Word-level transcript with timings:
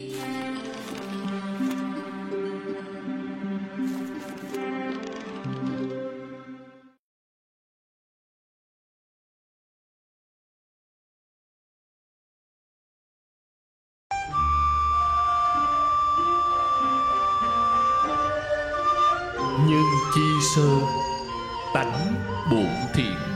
nhân 0.00 0.10
chi 20.14 20.20
sơ 20.54 20.80
tánh 21.74 22.14
bổn 22.50 22.66
thiện. 22.94 23.27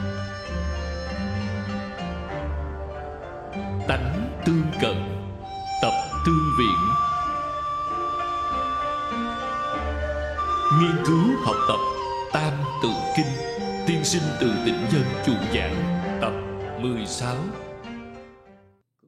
Nghiên 10.82 11.04
cứu 11.06 11.36
học 11.44 11.56
tập 11.68 11.78
tam 12.32 12.52
tự 12.82 12.88
kinh 13.16 13.26
tiên 13.86 14.04
sinh 14.04 14.22
từ 14.40 14.52
tỉnh 14.66 14.86
dân 14.92 15.02
chủ 15.26 15.32
giảng 15.54 16.02
tập 16.20 16.32
16 16.80 17.36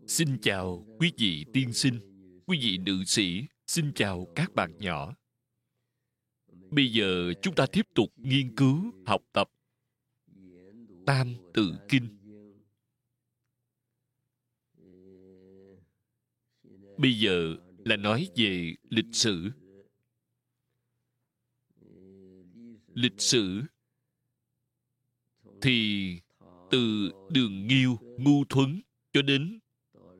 Xin 0.06 0.38
chào 0.42 0.87
quý 0.98 1.12
vị 1.19 1.45
tiên 1.52 1.73
sinh, 1.73 1.95
quý 2.47 2.59
vị 2.62 2.78
nữ 2.78 3.05
sĩ, 3.05 3.45
xin 3.66 3.92
chào 3.95 4.27
các 4.34 4.55
bạn 4.55 4.78
nhỏ. 4.78 5.14
Bây 6.70 6.92
giờ 6.92 7.33
chúng 7.42 7.55
ta 7.55 7.66
tiếp 7.73 7.86
tục 7.95 8.12
nghiên 8.16 8.56
cứu, 8.56 8.92
học 9.06 9.22
tập 9.33 9.50
Tam 11.06 11.34
Tự 11.55 11.75
Kinh. 11.88 12.09
Bây 16.98 17.19
giờ 17.19 17.56
là 17.84 17.97
nói 17.97 18.28
về 18.36 18.75
lịch 18.91 19.12
sử. 19.12 19.50
Lịch 22.95 23.20
sử 23.20 23.62
thì 25.62 26.09
từ 26.70 27.12
đường 27.31 27.67
Nghiêu, 27.67 27.98
Ngu 28.19 28.45
Thuấn 28.45 28.81
cho 29.12 29.23
đến 29.23 29.59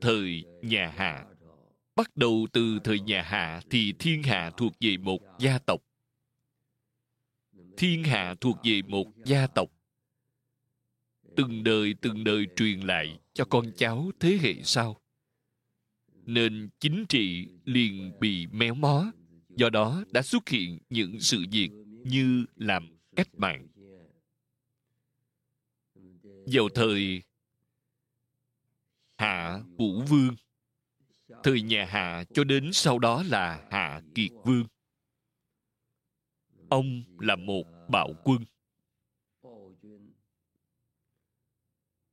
thời 0.01 0.43
nhà 0.61 0.93
Hạ. 0.97 1.25
Bắt 1.95 2.17
đầu 2.17 2.47
từ 2.53 2.79
thời 2.83 2.99
nhà 2.99 3.21
Hạ 3.21 3.61
thì 3.69 3.93
thiên 3.99 4.23
hạ 4.23 4.51
thuộc 4.57 4.73
về 4.79 4.97
một 4.97 5.19
gia 5.39 5.59
tộc 5.59 5.81
thiên 7.77 8.03
hạ 8.03 8.35
thuộc 8.41 8.57
về 8.63 8.81
một 8.81 9.07
gia 9.25 9.47
tộc 9.47 9.69
từng 11.35 11.63
đời 11.63 11.95
từng 12.01 12.23
đời 12.23 12.45
truyền 12.55 12.79
lại 12.79 13.19
cho 13.33 13.45
con 13.45 13.71
cháu 13.77 14.11
thế 14.19 14.37
hệ 14.41 14.53
sau 14.63 15.01
nên 16.25 16.69
chính 16.79 17.05
trị 17.09 17.47
liền 17.65 18.11
bị 18.19 18.47
méo 18.47 18.73
mó 18.73 19.11
do 19.49 19.69
đó 19.69 20.03
đã 20.11 20.21
xuất 20.21 20.49
hiện 20.49 20.79
những 20.89 21.19
sự 21.19 21.45
việc 21.51 21.69
như 22.05 22.45
làm 22.55 22.97
cách 23.15 23.35
mạng. 23.35 23.67
Vào 26.45 26.69
thời 26.75 27.23
hạ 29.17 29.59
vũ 29.77 30.01
vương, 30.01 30.35
thời 31.43 31.61
nhà 31.61 31.85
hạ 31.85 32.23
cho 32.33 32.43
đến 32.43 32.69
sau 32.73 32.99
đó 32.99 33.23
là 33.23 33.67
hạ 33.71 34.01
kiệt 34.15 34.31
vương. 34.43 34.65
Ông 36.69 37.03
là 37.19 37.35
một 37.35 37.63
bạo 37.89 38.13
quân. 38.23 38.45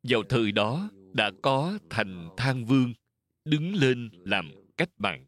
Vào 0.02 0.22
thời 0.28 0.52
đó 0.52 0.90
đã 1.12 1.30
có 1.42 1.78
thành 1.90 2.28
thang 2.36 2.64
vương 2.66 2.92
đứng 3.44 3.74
lên 3.74 4.10
làm 4.12 4.50
cách 4.76 4.90
mạng. 4.98 5.26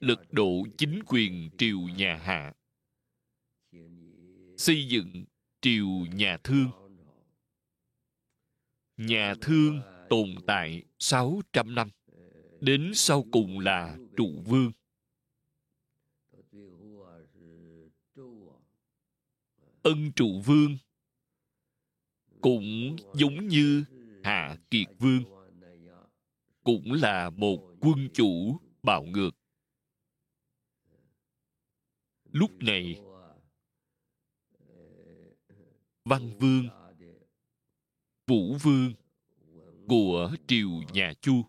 Lật 0.00 0.32
đổ 0.32 0.66
chính 0.78 1.00
quyền 1.06 1.50
triều 1.58 1.78
nhà 1.80 2.16
hạ 2.16 2.52
xây 4.58 4.88
dựng 4.88 5.24
triều 5.60 5.86
nhà 6.14 6.38
thương. 6.44 6.70
Nhà 8.96 9.34
thương 9.40 9.80
tồn 10.08 10.34
tại 10.46 10.82
600 10.98 11.74
năm, 11.74 11.90
đến 12.60 12.90
sau 12.94 13.24
cùng 13.32 13.58
là 13.58 13.98
trụ 14.16 14.42
vương. 14.46 14.72
Ân 19.82 20.12
trụ 20.16 20.40
vương 20.46 20.78
cũng 22.40 22.96
giống 23.14 23.48
như 23.48 23.84
hạ 24.24 24.56
kiệt 24.70 24.86
vương, 24.98 25.22
cũng 26.64 26.92
là 26.92 27.30
một 27.30 27.76
quân 27.80 28.08
chủ 28.14 28.60
bạo 28.82 29.02
ngược. 29.02 29.30
Lúc 32.32 32.50
này 32.62 33.00
văn 36.08 36.38
vương 36.38 36.68
vũ 38.26 38.56
vương 38.62 38.92
của 39.88 40.30
triều 40.46 40.70
nhà 40.92 41.12
chu 41.20 41.42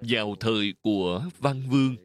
vào 0.00 0.34
thời 0.40 0.74
của 0.82 1.28
văn 1.38 1.62
vương 1.70 1.96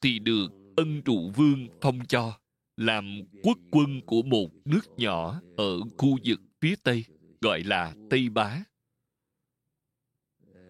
thì 0.00 0.18
được 0.18 0.48
ân 0.76 1.02
trụ 1.02 1.30
vương 1.36 1.68
phong 1.80 1.98
cho 2.08 2.38
làm 2.76 3.22
quốc 3.42 3.58
quân 3.70 4.00
của 4.06 4.22
một 4.22 4.48
nước 4.64 4.80
nhỏ 4.96 5.40
ở 5.56 5.80
khu 5.98 6.18
vực 6.24 6.40
phía 6.60 6.74
Tây, 6.82 7.04
gọi 7.40 7.62
là 7.62 7.94
Tây 8.10 8.28
Bá. 8.28 8.64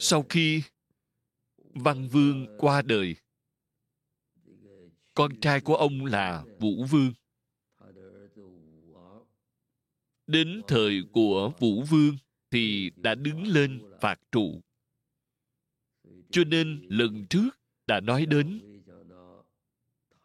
Sau 0.05 0.23
khi 0.29 0.63
Văn 1.57 2.09
Vương 2.09 2.47
qua 2.59 2.83
đời, 2.83 3.17
con 5.15 5.41
trai 5.41 5.61
của 5.61 5.75
ông 5.75 6.05
là 6.05 6.45
Vũ 6.61 6.85
Vương. 6.91 7.13
Đến 10.27 10.63
thời 10.69 11.03
của 11.13 11.53
Vũ 11.59 11.83
Vương 11.83 12.17
thì 12.51 12.91
đã 12.97 13.15
đứng 13.15 13.47
lên 13.47 13.83
phạt 14.01 14.21
trụ. 14.33 14.61
Cho 16.31 16.45
nên 16.45 16.87
lần 16.89 17.27
trước 17.31 17.49
đã 17.87 18.01
nói 18.01 18.27
đến 18.27 18.61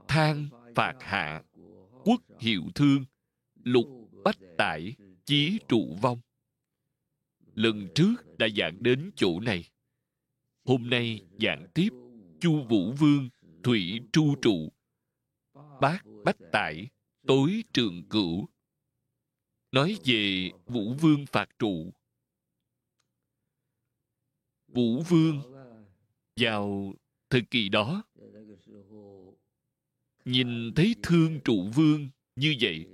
than 0.07 0.49
phạt 0.75 0.93
hạ 0.99 1.43
quốc 2.03 2.21
hiệu 2.39 2.63
thương 2.75 3.05
lục 3.63 3.87
bách 4.23 4.37
tải 4.57 4.95
chí 5.25 5.59
trụ 5.67 5.97
vong 6.01 6.19
lần 7.57 7.87
trước 7.95 8.37
đã 8.37 8.47
giảng 8.57 8.83
đến 8.83 9.11
chỗ 9.15 9.39
này. 9.39 9.69
Hôm 10.65 10.89
nay 10.89 11.21
giảng 11.39 11.67
tiếp 11.73 11.89
chu 12.39 12.63
vũ 12.69 12.91
vương, 12.91 13.29
thủy 13.63 13.99
tru 14.13 14.35
trụ. 14.41 14.69
Bát 15.81 16.05
bách 16.25 16.37
tải, 16.51 16.87
tối 17.27 17.63
trường 17.73 18.09
cửu. 18.09 18.47
Nói 19.71 19.97
về 20.05 20.51
vũ 20.65 20.93
vương 20.93 21.25
phạt 21.25 21.49
trụ. 21.59 21.93
Vũ 24.67 25.01
vương, 25.01 25.41
vào 26.35 26.93
thời 27.29 27.41
kỳ 27.41 27.69
đó, 27.69 28.03
nhìn 30.25 30.73
thấy 30.75 30.95
thương 31.03 31.39
trụ 31.43 31.69
vương 31.75 32.09
như 32.35 32.55
vậy 32.61 32.87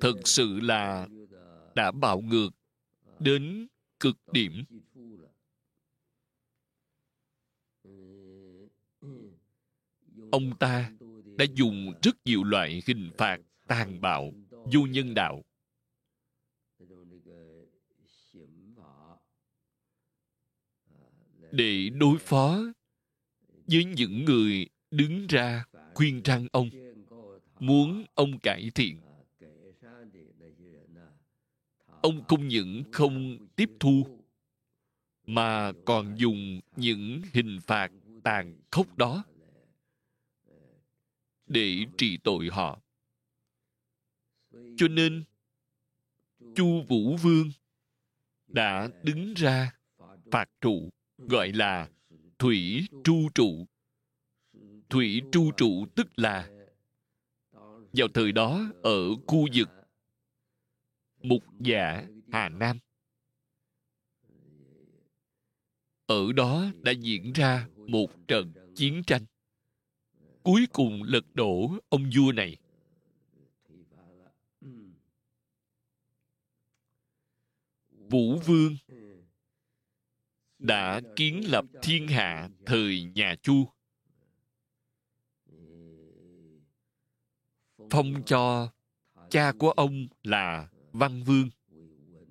thật 0.00 0.14
sự 0.24 0.60
là 0.60 1.08
đã 1.74 1.90
bạo 1.90 2.20
ngược 2.20 2.50
đến 3.18 3.66
cực 4.00 4.16
điểm. 4.32 4.64
Ông 10.32 10.56
ta 10.58 10.92
đã 11.38 11.44
dùng 11.54 11.92
rất 12.02 12.16
nhiều 12.24 12.44
loại 12.44 12.82
hình 12.86 13.10
phạt 13.18 13.38
tàn 13.66 14.00
bạo 14.00 14.32
vô 14.50 14.86
nhân 14.86 15.14
đạo. 15.14 15.42
Để 21.52 21.88
đối 21.88 22.18
phó 22.18 22.60
với 23.66 23.84
những 23.84 24.24
người 24.24 24.68
đứng 24.90 25.26
ra 25.26 25.64
khuyên 25.94 26.22
răng 26.24 26.46
ông, 26.52 26.70
muốn 27.60 28.04
ông 28.14 28.38
cải 28.38 28.70
thiện 28.74 29.00
ông 32.02 32.24
không 32.28 32.48
những 32.48 32.82
không 32.92 33.38
tiếp 33.56 33.70
thu, 33.80 34.06
mà 35.26 35.72
còn 35.84 36.14
dùng 36.18 36.60
những 36.76 37.22
hình 37.32 37.58
phạt 37.66 37.92
tàn 38.22 38.60
khốc 38.70 38.96
đó 38.96 39.24
để 41.46 41.86
trị 41.96 42.18
tội 42.24 42.48
họ. 42.52 42.80
Cho 44.76 44.88
nên, 44.88 45.24
chu 46.54 46.82
vũ 46.88 47.16
vương 47.16 47.50
đã 48.46 48.88
đứng 49.02 49.34
ra 49.34 49.74
phạt 50.30 50.50
trụ, 50.60 50.90
gọi 51.18 51.52
là 51.52 51.88
thủy 52.38 52.86
tru 53.04 53.28
trụ. 53.34 53.66
Thủy 54.88 55.22
tru 55.32 55.52
trụ 55.56 55.86
tức 55.94 56.08
là, 56.16 56.50
vào 57.92 58.08
thời 58.14 58.32
đó 58.32 58.60
ở 58.82 59.14
khu 59.26 59.46
vực 59.54 59.68
mục 61.22 61.44
giả 61.60 62.06
hà 62.32 62.48
nam. 62.48 62.78
Ở 66.06 66.32
đó 66.32 66.64
đã 66.82 66.92
diễn 66.92 67.32
ra 67.32 67.68
một 67.86 68.10
trận 68.28 68.52
chiến 68.76 69.02
tranh. 69.06 69.24
Cuối 70.42 70.66
cùng 70.72 71.02
lật 71.02 71.24
đổ 71.34 71.70
ông 71.88 72.10
vua 72.16 72.32
này. 72.32 72.56
Vũ 77.90 78.38
vương 78.46 78.76
đã 80.58 81.00
kiến 81.16 81.40
lập 81.50 81.64
thiên 81.82 82.08
hạ 82.08 82.48
thời 82.66 83.04
nhà 83.14 83.34
chu. 83.42 83.68
Phong 87.90 88.22
cho 88.26 88.72
cha 89.30 89.52
của 89.58 89.70
ông 89.70 90.06
là 90.22 90.68
văn 90.92 91.22
vương, 91.22 91.50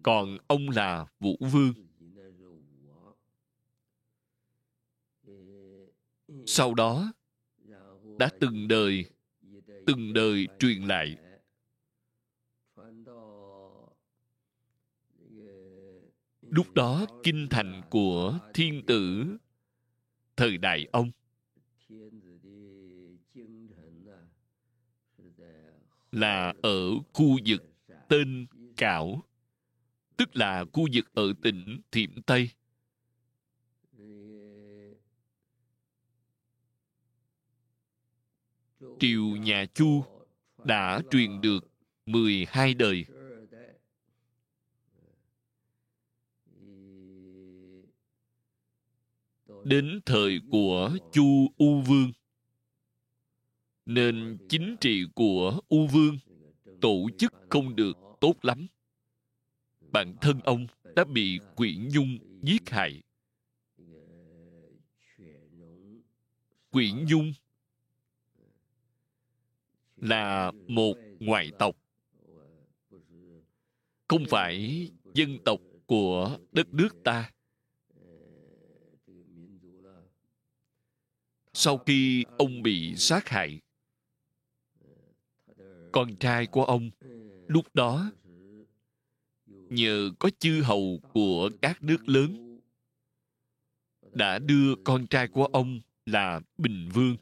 còn 0.03 0.37
ông 0.47 0.69
là 0.69 1.05
vũ 1.19 1.37
vương. 1.39 1.73
Sau 6.45 6.73
đó, 6.73 7.13
đã 8.19 8.29
từng 8.39 8.67
đời 8.67 9.05
từng 9.87 10.13
đời 10.13 10.47
truyền 10.59 10.81
lại. 10.81 11.17
Lúc 16.41 16.73
đó, 16.73 17.05
kinh 17.23 17.47
thành 17.49 17.81
của 17.89 18.39
thiên 18.53 18.85
tử, 18.87 19.25
thời 20.35 20.57
đại 20.57 20.87
ông. 20.91 21.11
Là 26.11 26.53
ở 26.61 26.89
khu 27.13 27.37
vực 27.47 27.76
tên 28.07 28.47
cảo, 28.77 29.23
tức 30.17 30.35
là 30.35 30.65
khu 30.73 30.87
vực 30.93 31.13
ở 31.13 31.33
tỉnh 31.41 31.81
thiểm 31.91 32.21
tây. 32.21 32.49
Triều 38.99 39.23
nhà 39.23 39.65
chu 39.73 40.03
đã 40.63 41.01
truyền 41.11 41.41
được 41.41 41.67
12 42.05 42.73
đời. 42.73 43.05
Đến 49.63 49.99
thời 50.05 50.41
của 50.51 50.97
chu 51.11 51.47
u 51.57 51.81
vương, 51.81 52.11
nên 53.85 54.37
chính 54.49 54.75
trị 54.81 55.03
của 55.15 55.61
u 55.67 55.87
vương 55.87 56.17
tổ 56.81 57.09
chức 57.17 57.33
không 57.49 57.75
được 57.75 57.97
tốt 58.21 58.33
lắm. 58.41 58.67
Bản 59.79 60.15
thân 60.21 60.39
ông 60.43 60.67
đã 60.95 61.03
bị 61.03 61.39
quyển 61.55 61.87
nhung 61.93 62.17
giết 62.41 62.69
hại. 62.69 63.01
Quyển 66.71 67.05
nhung 67.05 67.33
là 69.97 70.51
một 70.67 70.95
ngoại 71.19 71.51
tộc, 71.59 71.75
không 74.07 74.25
phải 74.29 74.87
dân 75.13 75.37
tộc 75.45 75.59
của 75.85 76.37
đất 76.51 76.73
nước 76.73 76.89
ta. 77.03 77.31
Sau 81.53 81.77
khi 81.77 82.25
ông 82.37 82.61
bị 82.61 82.95
sát 82.95 83.29
hại 83.29 83.59
con 85.91 86.15
trai 86.15 86.47
của 86.47 86.63
ông. 86.63 86.89
Lúc 87.47 87.75
đó, 87.75 88.11
nhờ 89.45 90.11
có 90.19 90.29
chư 90.39 90.61
hầu 90.61 91.01
của 91.13 91.49
các 91.61 91.83
nước 91.83 92.09
lớn, 92.09 92.59
đã 94.13 94.39
đưa 94.39 94.75
con 94.75 95.07
trai 95.07 95.27
của 95.27 95.45
ông 95.45 95.79
là 96.05 96.41
bình 96.57 96.89
vương. 96.93 97.15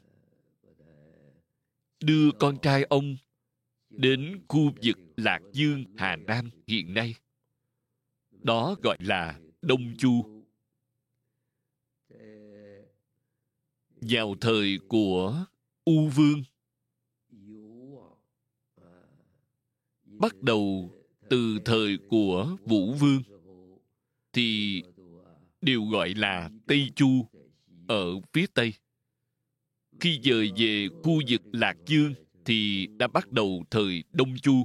Đưa 2.00 2.30
con 2.38 2.58
trai 2.62 2.82
ông 2.82 3.16
đến 3.90 4.40
khu 4.48 4.72
vực 4.82 4.98
lạc 5.16 5.40
dương, 5.52 5.84
hà 5.96 6.16
nam 6.16 6.50
hiện 6.66 6.94
nay. 6.94 7.14
Đó 8.30 8.76
gọi 8.82 8.96
là 9.00 9.40
đông 9.62 9.94
chu. 9.98 10.42
Vào 14.00 14.34
thời 14.40 14.78
của 14.88 15.44
u 15.84 16.08
vương 16.08 16.42
bắt 20.18 20.42
đầu 20.42 20.90
từ 21.30 21.58
thời 21.64 21.98
của 22.08 22.56
vũ 22.64 22.92
vương, 22.92 23.22
thì 24.32 24.82
đều 25.60 25.84
gọi 25.84 26.14
là 26.14 26.50
tây 26.66 26.90
chu 26.96 27.26
ở 27.88 28.20
phía 28.32 28.46
tây. 28.54 28.74
Khi 30.00 30.20
dời 30.22 30.52
về 30.56 30.88
khu 31.02 31.20
vực 31.28 31.42
lạc 31.52 31.76
dương 31.86 32.14
thì 32.44 32.88
đã 32.98 33.06
bắt 33.06 33.32
đầu 33.32 33.64
thời 33.70 34.04
đông 34.12 34.38
chu. 34.42 34.64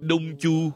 Đông 0.00 0.38
chu 0.38 0.70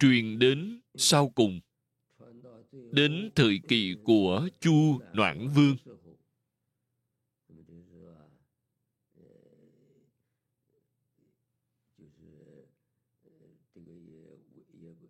truyền 0.00 0.38
đến 0.38 0.80
sau 0.94 1.28
cùng, 1.28 1.60
đến 2.72 3.30
thời 3.34 3.60
kỳ 3.68 3.94
của 4.04 4.48
chu 4.60 4.98
noãn 5.12 5.48
vương. 5.48 5.76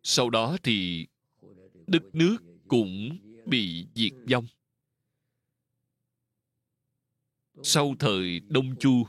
Sau 0.03 0.31
đó 0.31 0.57
thì 0.63 1.07
đất 1.87 2.03
nước 2.13 2.37
cũng 2.69 3.19
bị 3.47 3.87
diệt 3.95 4.13
vong. 4.31 4.47
Sau 7.63 7.95
thời 7.99 8.41
đông 8.41 8.77
chu, 8.81 9.07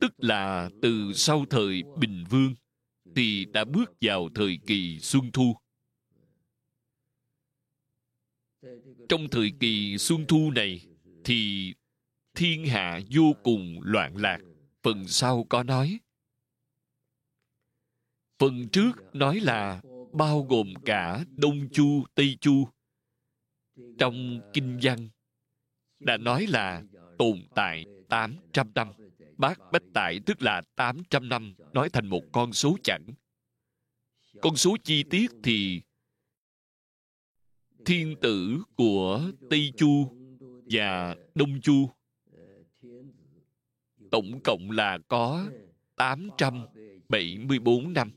tức 0.00 0.14
là 0.18 0.70
từ 0.82 1.12
sau 1.14 1.44
thời 1.50 1.82
bình 1.98 2.24
vương, 2.30 2.54
thì 3.14 3.44
đã 3.44 3.64
bước 3.64 3.92
vào 4.00 4.28
thời 4.34 4.58
kỳ 4.66 4.98
xuân 4.98 5.30
thu. 5.32 5.56
Trong 9.08 9.28
thời 9.30 9.52
kỳ 9.60 9.98
xuân 9.98 10.24
thu 10.28 10.50
này 10.50 10.86
thì 11.24 11.72
thiên 12.34 12.66
hạ 12.66 13.00
vô 13.10 13.32
cùng 13.42 13.80
loạn 13.82 14.16
lạc, 14.16 14.38
phần 14.82 15.08
sau 15.08 15.44
có 15.48 15.62
nói 15.62 15.98
phần 18.40 18.68
trước 18.68 18.92
nói 19.12 19.40
là 19.40 19.80
bao 20.12 20.46
gồm 20.48 20.74
cả 20.84 21.24
đông 21.36 21.68
chu, 21.72 22.04
tây 22.14 22.36
chu 22.40 22.68
trong 23.98 24.40
kinh 24.52 24.78
văn 24.82 25.08
đã 25.98 26.16
nói 26.16 26.46
là 26.48 26.82
tồn 27.18 27.42
tại 27.54 27.84
800 28.08 28.70
năm. 28.74 28.88
Bác 29.36 29.58
Bách 29.72 29.82
Tại 29.94 30.20
tức 30.26 30.42
là 30.42 30.62
800 30.76 31.28
năm 31.28 31.54
nói 31.72 31.90
thành 31.90 32.06
một 32.06 32.22
con 32.32 32.52
số 32.52 32.76
chẵn. 32.84 33.02
Con 34.42 34.56
số 34.56 34.76
chi 34.84 35.02
tiết 35.10 35.30
thì 35.42 35.80
thiên 37.86 38.16
tử 38.20 38.62
của 38.76 39.30
Tây 39.50 39.72
Chu 39.76 40.16
và 40.70 41.16
Đông 41.34 41.60
Chu 41.60 41.90
tổng 44.10 44.40
cộng 44.44 44.70
là 44.70 44.98
có 45.08 45.46
874 45.96 47.92
năm. 47.92 48.12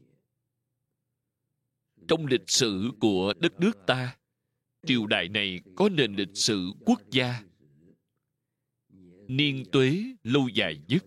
Trong 2.07 2.25
lịch 2.25 2.49
sử 2.49 2.91
của 2.99 3.33
đất 3.39 3.59
nước 3.59 3.85
ta, 3.87 4.17
triều 4.87 5.07
đại 5.07 5.29
này 5.29 5.59
có 5.75 5.89
nền 5.89 6.15
lịch 6.15 6.33
sử 6.37 6.71
quốc 6.85 7.01
gia. 7.11 7.43
Niên 9.27 9.63
tuế 9.71 10.03
lâu 10.23 10.47
dài 10.47 10.79
nhất. 10.87 11.05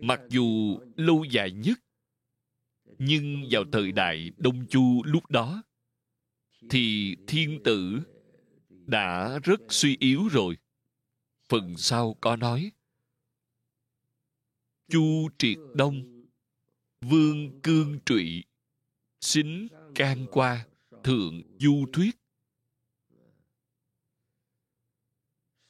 Mặc 0.00 0.20
dù 0.28 0.78
lâu 0.96 1.24
dài 1.24 1.52
nhất 1.52 1.78
nhưng 2.98 3.44
vào 3.50 3.64
thời 3.72 3.92
đại 3.92 4.30
đông 4.36 4.66
chu 4.66 5.02
lúc 5.04 5.30
đó 5.30 5.62
thì 6.70 7.16
thiên 7.26 7.60
tử 7.64 8.00
đã 8.68 9.38
rất 9.38 9.60
suy 9.68 9.96
yếu 10.00 10.28
rồi. 10.28 10.56
Phần 11.48 11.76
sau 11.76 12.16
có 12.20 12.36
nói 12.36 12.72
chu 14.88 15.28
triệt 15.38 15.58
đông 15.74 16.24
vương 17.00 17.60
cương 17.62 17.98
trụy 18.06 18.44
xính 19.24 19.68
can 19.94 20.26
qua, 20.30 20.66
thượng 21.04 21.42
du 21.58 21.86
thuyết. 21.92 22.16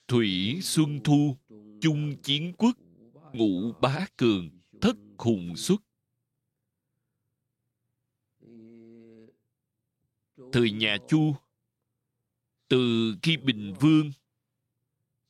Thủy 0.09 0.59
xuân 0.63 1.01
thu, 1.05 1.37
chung 1.81 2.17
chiến 2.23 2.53
quốc, 2.59 2.77
ngũ 3.33 3.73
bá 3.81 4.07
cường, 4.17 4.51
thất 4.81 4.97
hùng 5.19 5.57
xuất. 5.57 5.83
Thời 10.53 10.71
nhà 10.71 10.97
chu, 11.09 11.35
từ 12.69 13.15
khi 13.23 13.37
bình 13.37 13.75
vương, 13.81 14.11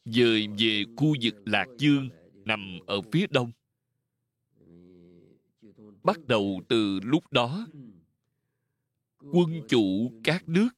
dời 0.04 0.48
về 0.58 0.84
khu 0.96 1.14
vực 1.22 1.34
lạc 1.44 1.66
dương, 1.78 2.08
nằm 2.34 2.78
ở 2.86 3.00
phía 3.12 3.26
đông. 3.30 3.52
Bắt 6.02 6.26
đầu 6.26 6.62
từ 6.68 7.00
lúc 7.02 7.32
đó 7.32 7.66
quân 9.32 9.62
chủ 9.68 10.12
các 10.24 10.48
nước. 10.48 10.68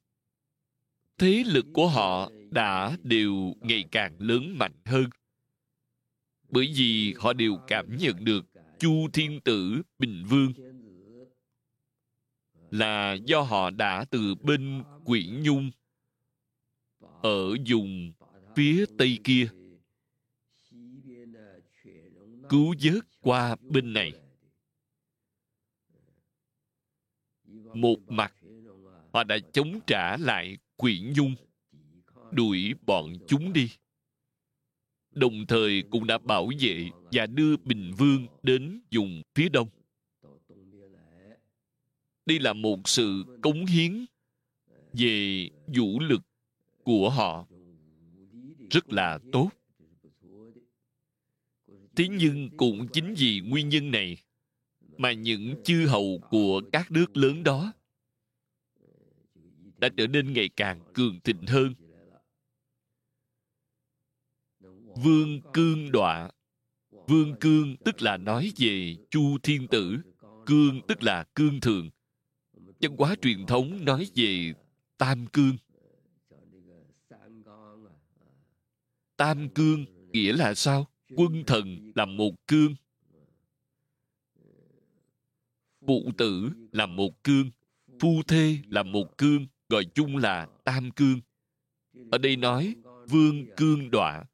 Thế 1.19 1.45
lực 1.47 1.67
của 1.75 1.89
họ 1.89 2.31
đã 2.51 2.97
đều 3.03 3.55
ngày 3.61 3.85
càng 3.91 4.17
lớn 4.19 4.59
mạnh 4.59 4.75
hơn. 4.85 5.05
Bởi 6.49 6.73
vì 6.77 7.15
họ 7.19 7.33
đều 7.33 7.59
cảm 7.67 7.97
nhận 7.97 8.25
được 8.25 8.47
chu 8.79 9.09
thiên 9.13 9.41
tử 9.45 9.83
bình 9.99 10.25
vương. 10.29 10.53
Là 12.71 13.17
do 13.27 13.41
họ 13.41 13.71
đã 13.71 14.05
từ 14.11 14.35
bên 14.35 14.83
quyển 15.05 15.43
nhung, 15.43 15.71
ở 17.23 17.57
vùng 17.69 18.13
phía 18.57 18.85
tây 18.99 19.19
kia, 19.25 19.49
cứu 22.49 22.75
vớt 22.83 23.05
qua 23.21 23.57
bên 23.61 23.93
này. 23.93 24.13
Một 27.75 27.97
mặt 28.09 28.35
họ 29.17 29.25
đã 29.25 29.39
chống 29.53 29.81
trả 29.87 30.17
lại 30.17 30.57
quỷ 30.77 31.03
nhung. 31.17 31.35
Đuổi 32.33 32.75
bọn 32.87 33.13
chúng 33.27 33.53
đi. 33.53 33.71
Đồng 35.11 35.47
thời 35.47 35.83
cũng 35.91 36.07
đã 36.07 36.19
bảo 36.19 36.51
vệ 36.61 36.89
và 37.13 37.27
đưa 37.27 37.57
bình 37.57 37.93
vương 37.99 38.27
đến 38.43 38.81
vùng 38.95 39.23
phía 39.35 39.49
đông. 39.49 39.69
Đây 42.27 42.39
là 42.39 42.53
một 42.53 42.89
sự 42.89 43.25
cống 43.43 43.67
hiến 43.67 44.05
về 44.93 45.49
vũ 45.67 46.01
lực 46.01 46.23
của 46.85 47.11
họ. 47.11 47.47
Rất 48.71 48.93
là 48.93 49.19
tốt. 49.33 49.51
Thế 51.97 52.09
nhưng 52.09 52.51
cũng 52.57 52.89
chính 52.93 53.15
vì 53.15 53.41
nguyên 53.41 53.69
nhân 53.69 53.91
này 53.91 54.17
mà 54.97 55.13
những 55.13 55.55
chư 55.65 55.87
hầu 55.87 56.21
của 56.31 56.61
các 56.73 56.91
nước 56.91 57.17
lớn 57.17 57.43
đó 57.43 57.73
đã 59.79 59.89
trở 59.97 60.07
nên 60.07 60.33
ngày 60.33 60.49
càng 60.57 60.81
cường 60.95 61.21
thịnh 61.21 61.47
hơn. 61.47 61.75
Vương 65.05 65.41
cương 65.53 65.93
đọa. 65.93 66.31
Vương 66.91 67.35
cương 67.41 67.77
tức 67.85 68.03
là 68.03 68.17
nói 68.17 68.53
về 68.57 68.97
chu 69.11 69.39
thiên 69.43 69.69
tử, 69.69 69.99
cương 70.47 70.81
tức 70.89 71.03
là 71.03 71.25
cương 71.35 71.61
thường. 71.61 71.91
Văn 72.81 72.97
hóa 72.99 73.15
truyền 73.23 73.47
thống 73.47 73.85
nói 73.85 74.11
về 74.15 74.53
tam 74.99 75.27
cương. 75.27 75.57
Tam 79.17 79.49
cương 79.49 79.85
nghĩa 80.13 80.33
là 80.33 80.55
sao? 80.55 80.87
Quân 81.17 81.45
thần 81.47 81.93
là 81.95 82.05
một 82.05 82.47
cương. 82.47 82.75
Phụ 85.87 86.11
tử 86.19 86.51
là 86.73 86.87
một 86.87 87.25
cương. 87.25 87.51
Phu 88.01 88.23
thê 88.29 88.59
là 88.69 88.83
một 88.83 89.19
cương 89.19 89.47
gọi 89.69 89.85
chung 89.95 90.17
là 90.17 90.47
tam 90.65 90.91
cương. 90.91 91.21
Ở 92.11 92.19
đây 92.19 92.37
nói, 92.37 92.75
vương 93.09 93.47
cương 93.57 93.91
đọa, 93.91 94.25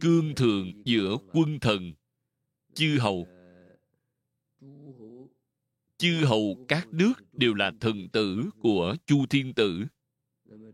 cương 0.00 0.34
thường 0.36 0.82
giữa 0.84 1.16
quân 1.32 1.60
thần, 1.60 1.92
chư 2.74 2.98
hầu. 3.00 3.26
Chư 5.98 6.24
hầu 6.24 6.64
các 6.68 6.88
nước 6.92 7.12
đều 7.32 7.54
là 7.54 7.72
thần 7.80 8.08
tử 8.08 8.50
của 8.58 8.96
chu 9.06 9.26
thiên 9.26 9.54
tử. 9.54 9.84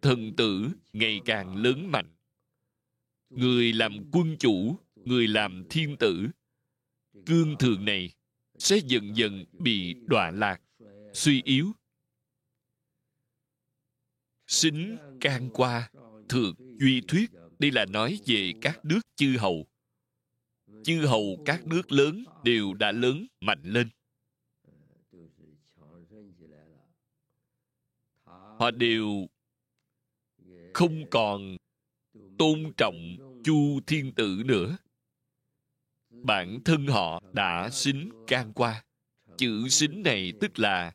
Thần 0.02 0.36
tử 0.36 0.68
ngày 0.92 1.20
càng 1.24 1.56
lớn 1.56 1.90
mạnh. 1.90 2.14
Người 3.30 3.72
làm 3.72 4.10
quân 4.12 4.36
chủ, 4.38 4.76
người 4.94 5.28
làm 5.28 5.64
thiên 5.70 5.96
tử, 5.96 6.28
cương 7.26 7.56
thường 7.58 7.84
này 7.84 8.10
sẽ 8.58 8.78
dần 8.86 9.16
dần 9.16 9.44
bị 9.52 9.94
đọa 10.06 10.30
lạc, 10.30 10.60
suy 11.12 11.42
yếu 11.44 11.72
xính 14.46 14.96
can 15.20 15.50
qua, 15.52 15.90
thượng 16.28 16.54
duy 16.80 17.00
thuyết, 17.08 17.30
đây 17.58 17.70
là 17.70 17.84
nói 17.84 18.20
về 18.26 18.52
các 18.60 18.84
nước 18.84 19.00
chư 19.16 19.36
hầu. 19.38 19.66
Chư 20.82 21.06
hầu 21.06 21.42
các 21.44 21.66
nước 21.66 21.92
lớn 21.92 22.24
đều 22.44 22.74
đã 22.74 22.92
lớn, 22.92 23.26
mạnh 23.40 23.62
lên. 23.62 23.88
Họ 28.58 28.70
đều 28.70 29.26
không 30.74 31.10
còn 31.10 31.56
tôn 32.38 32.72
trọng 32.76 33.16
chu 33.44 33.80
thiên 33.86 34.12
tử 34.14 34.42
nữa. 34.44 34.76
Bản 36.10 36.58
thân 36.64 36.86
họ 36.86 37.22
đã 37.32 37.70
xính 37.70 38.10
can 38.26 38.52
qua. 38.52 38.84
Chữ 39.38 39.68
xính 39.68 40.02
này 40.02 40.32
tức 40.40 40.58
là 40.58 40.92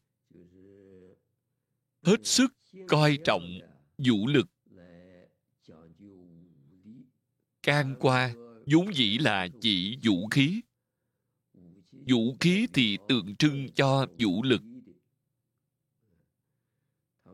hết 2.03 2.19
sức 2.23 2.53
coi 2.87 3.17
trọng 3.25 3.59
vũ 3.97 4.27
lực. 4.27 4.47
Can 7.63 7.95
qua, 7.99 8.33
vốn 8.71 8.95
dĩ 8.95 9.17
là 9.17 9.47
chỉ 9.61 9.97
vũ 10.03 10.27
khí. 10.27 10.61
Vũ 11.91 12.35
khí 12.39 12.67
thì 12.73 12.97
tượng 13.07 13.35
trưng 13.35 13.67
cho 13.75 14.07
vũ 14.19 14.43
lực. 14.43 14.61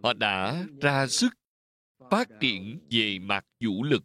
Họ 0.04 0.14
đã 0.14 0.66
ra 0.82 1.08
sức 1.08 1.34
phát 2.12 2.28
triển 2.40 2.80
về 2.90 3.20
mặt 3.20 3.46
vũ 3.64 3.84
lực. 3.84 4.04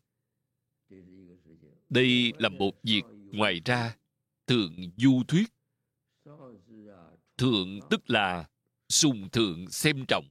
Đây 1.88 2.32
là 2.38 2.48
một 2.48 2.74
việc 2.82 3.02
ngoài 3.32 3.60
ra 3.64 3.96
thượng 4.46 4.76
du 4.96 5.22
thuyết. 5.28 5.48
Thượng 7.38 7.80
tức 7.90 8.10
là 8.10 8.48
sùng 8.88 9.28
thượng 9.30 9.70
xem 9.70 10.04
trọng 10.08 10.28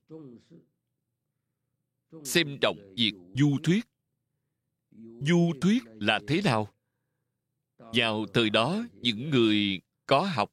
xem 2.23 2.57
trọng 2.61 2.93
việc 2.97 3.13
du 3.35 3.57
thuyết. 3.63 3.85
Du 5.21 5.53
thuyết 5.61 5.83
là 5.85 6.19
thế 6.27 6.41
nào? 6.41 6.73
Vào 7.77 8.25
thời 8.33 8.49
đó, 8.49 8.85
những 8.93 9.29
người 9.29 9.81
có 10.05 10.21
học 10.21 10.51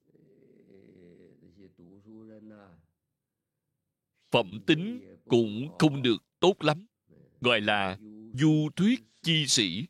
phẩm 4.31 4.61
tính 4.67 5.01
cũng 5.29 5.69
không 5.79 6.03
được 6.03 6.23
tốt 6.41 6.55
lắm. 6.61 6.87
Gọi 7.41 7.61
là 7.61 7.99
du 8.35 8.69
thuyết 8.77 9.01
chi 9.23 9.47
sĩ. 9.47 9.87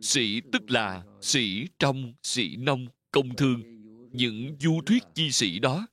Sĩ 0.00 0.40
tức 0.52 0.70
là 0.70 1.04
sĩ 1.20 1.66
trong, 1.78 2.14
sĩ 2.22 2.56
nông, 2.56 2.86
công 3.10 3.36
thương. 3.36 3.62
Những 4.12 4.56
du 4.60 4.80
thuyết 4.86 5.02
chi 5.14 5.30
sĩ 5.30 5.58
đó 5.58 5.86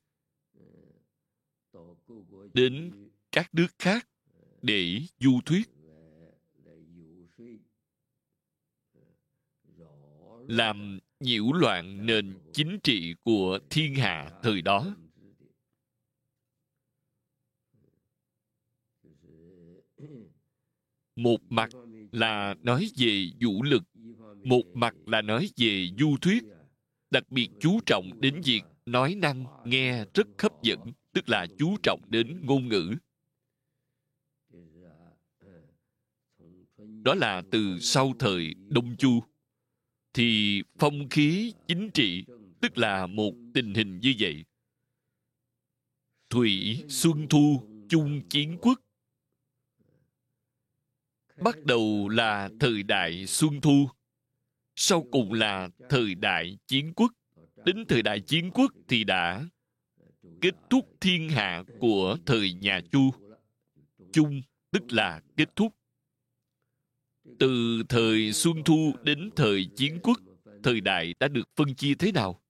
đến 2.53 2.91
các 3.31 3.55
nước 3.55 3.67
khác 3.79 4.07
để 4.61 5.01
du 5.19 5.39
thuyết. 5.45 5.69
Làm 10.47 10.99
nhiễu 11.19 11.53
loạn 11.53 12.05
nền 12.05 12.37
chính 12.53 12.79
trị 12.83 13.15
của 13.23 13.59
thiên 13.69 13.95
hạ 13.95 14.31
thời 14.43 14.61
đó. 14.61 14.95
Một 21.15 21.37
mặt 21.49 21.69
là 22.11 22.55
nói 22.61 22.89
về 22.97 23.25
vũ 23.41 23.63
lực, 23.63 23.83
một 24.43 24.63
mặt 24.73 24.95
là 25.05 25.21
nói 25.21 25.49
về 25.57 25.87
du 25.99 26.17
thuyết. 26.21 26.43
Đặc 27.11 27.31
biệt 27.31 27.49
chú 27.59 27.79
trọng 27.85 28.21
đến 28.21 28.41
việc 28.45 28.61
nói 28.85 29.15
năng, 29.15 29.45
nghe 29.65 30.05
rất 30.13 30.27
hấp 30.37 30.63
dẫn, 30.63 30.79
tức 31.13 31.29
là 31.29 31.47
chú 31.57 31.77
trọng 31.83 32.01
đến 32.07 32.39
ngôn 32.43 32.67
ngữ. 32.67 32.95
Đó 37.03 37.15
là 37.15 37.43
từ 37.51 37.79
sau 37.79 38.13
thời 38.19 38.55
đông 38.67 38.95
chu, 38.97 39.23
thì 40.13 40.61
phong 40.79 41.09
khí 41.09 41.53
chính 41.67 41.89
trị, 41.93 42.25
tức 42.61 42.77
là 42.77 43.07
một 43.07 43.33
tình 43.53 43.73
hình 43.73 43.99
như 43.99 44.13
vậy. 44.19 44.45
Thủy 46.29 46.83
xuân 46.89 47.27
thu 47.29 47.63
chung 47.89 48.21
chiến 48.29 48.57
quốc 48.61 48.79
bắt 51.41 51.63
đầu 51.65 52.09
là 52.09 52.49
thời 52.59 52.83
đại 52.83 53.25
xuân 53.27 53.61
thu, 53.61 53.89
sau 54.75 55.05
cùng 55.11 55.33
là 55.33 55.69
thời 55.89 56.15
đại 56.15 56.57
chiến 56.67 56.93
quốc. 56.95 57.11
Đến 57.65 57.85
thời 57.87 58.01
đại 58.01 58.19
chiến 58.19 58.51
quốc 58.53 58.73
thì 58.87 59.03
đã 59.03 59.45
kết 60.41 60.55
thúc 60.69 60.95
thiên 61.01 61.29
hạ 61.29 61.63
của 61.79 62.17
thời 62.25 62.53
nhà 62.53 62.81
chu. 62.91 63.11
Chung 64.13 64.41
tức 64.71 64.83
là 64.91 65.21
kết 65.37 65.55
thúc 65.55 65.75
từ 67.39 67.83
thời 67.89 68.33
xuân 68.33 68.63
thu 68.65 68.93
đến 69.03 69.29
thời 69.35 69.65
chiến 69.75 69.99
quốc, 70.03 70.19
thời 70.63 70.81
đại 70.81 71.13
đã 71.19 71.27
được 71.27 71.49
phân 71.55 71.75
chia 71.75 71.93
thế 71.95 72.11
nào? 72.11 72.41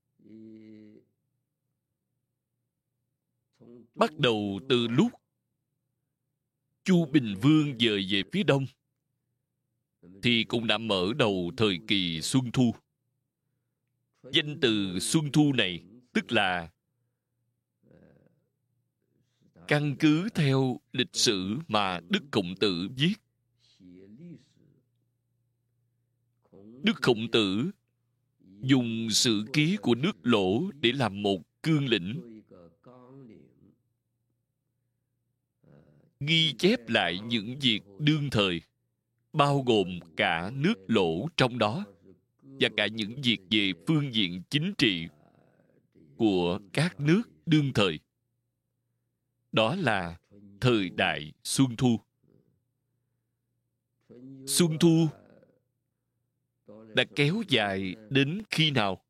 Bắt 3.96 4.20
đầu 4.20 4.60
từ 4.70 4.88
lúc 4.88 5.12
chu 6.84 7.06
bình 7.06 7.36
vương 7.42 7.80
dời 7.80 8.08
về 8.10 8.24
phía 8.32 8.44
đông, 8.44 8.66
thì 10.24 10.44
cũng 10.44 10.68
đã 10.68 10.78
mở 10.78 11.14
đầu 11.18 11.52
thời 11.58 11.80
kỳ 11.88 12.22
xuân 12.22 12.52
thu. 12.52 12.76
Danh 14.32 14.58
từ 14.62 15.00
xuân 15.00 15.32
thu 15.32 15.54
này 15.54 15.84
tức 16.14 16.32
là 16.32 16.70
căn 19.68 19.96
cứ 20.00 20.30
theo 20.36 20.80
lịch 20.94 21.16
sử 21.16 21.58
mà 21.68 22.00
đức 22.10 22.24
cộng 22.32 22.56
tử 22.56 22.88
viết. 22.96 23.14
Đức 26.84 27.02
khổng 27.02 27.32
tử, 27.32 27.72
dùng 28.62 29.08
sự 29.10 29.46
ký 29.54 29.78
của 29.82 29.96
nước 29.96 30.18
lỗ 30.24 30.72
để 30.82 30.92
làm 30.92 31.22
một 31.22 31.42
cương 31.64 31.88
lĩnh. 31.88 32.42
Ghi 36.20 36.54
chép 36.54 36.90
lại 36.90 37.20
những 37.20 37.60
việc 37.62 37.82
đương 38.00 38.30
thời, 38.32 38.62
bao 39.34 39.64
gồm 39.68 40.00
cả 40.16 40.52
nước 40.56 40.76
lỗ 40.88 41.28
trong 41.38 41.58
đó 41.58 41.86
và 42.44 42.70
cả 42.78 42.88
những 42.88 43.22
việc 43.22 43.38
về 43.50 43.74
phương 43.88 44.14
diện 44.14 44.42
chính 44.50 44.74
trị 44.78 45.08
của 46.18 46.60
các 46.74 47.00
nước 47.00 47.22
đương 47.46 47.74
thời. 47.74 48.00
Đó 49.52 49.76
là 49.76 50.18
thời 50.62 50.90
đại 50.90 51.32
xuân 51.44 51.76
thu. 51.76 52.00
Xuân 54.46 54.78
thu 54.80 55.08
đã 56.96 57.04
kéo 57.16 57.42
dài 57.48 57.96
đến 58.10 58.42
khi 58.50 58.72
nào? 58.72 59.02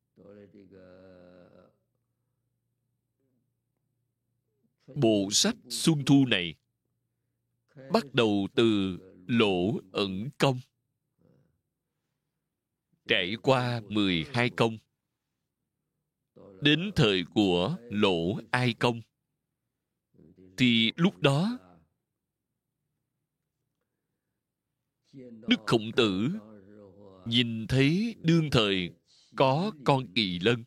Bộ 4.86 5.28
sách 5.30 5.56
xuân 5.68 6.04
thu 6.06 6.26
này 6.26 6.54
bắt 7.92 8.14
đầu 8.14 8.48
từ 8.54 8.98
lỗ 9.26 9.80
ẩn 9.92 10.28
công. 10.38 10.60
Trải 13.08 13.36
qua 13.42 13.80
12 13.88 14.50
công, 14.50 14.78
đến 16.60 16.90
thời 16.96 17.24
của 17.34 17.76
lỗ 17.90 18.40
ai 18.50 18.74
công, 18.78 19.00
thì 20.56 20.92
lúc 20.96 21.18
đó, 21.18 21.58
đức 25.48 25.60
khổng 25.66 25.90
tử 25.96 26.28
nhìn 27.26 27.66
thấy 27.66 28.14
đương 28.22 28.50
thời 28.50 28.90
có 29.36 29.72
con 29.84 30.06
kỳ 30.14 30.38
lân. 30.38 30.64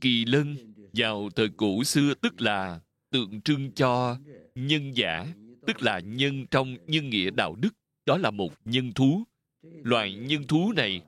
Kỳ 0.00 0.24
lân 0.24 0.74
vào 0.92 1.30
thời 1.36 1.48
cổ 1.56 1.84
xưa 1.84 2.14
tức 2.14 2.40
là 2.40 2.80
tượng 3.10 3.40
trưng 3.40 3.72
cho 3.72 4.18
nhân 4.54 4.96
giả, 4.96 5.26
tức 5.66 5.82
là 5.82 6.00
nhân 6.00 6.46
trong 6.50 6.76
nhân 6.86 7.10
nghĩa 7.10 7.30
đạo 7.30 7.54
đức, 7.60 7.70
đó 8.06 8.18
là 8.18 8.30
một 8.30 8.52
nhân 8.64 8.92
thú. 8.92 9.24
Loài 9.62 10.14
nhân 10.14 10.46
thú 10.46 10.72
này, 10.76 11.02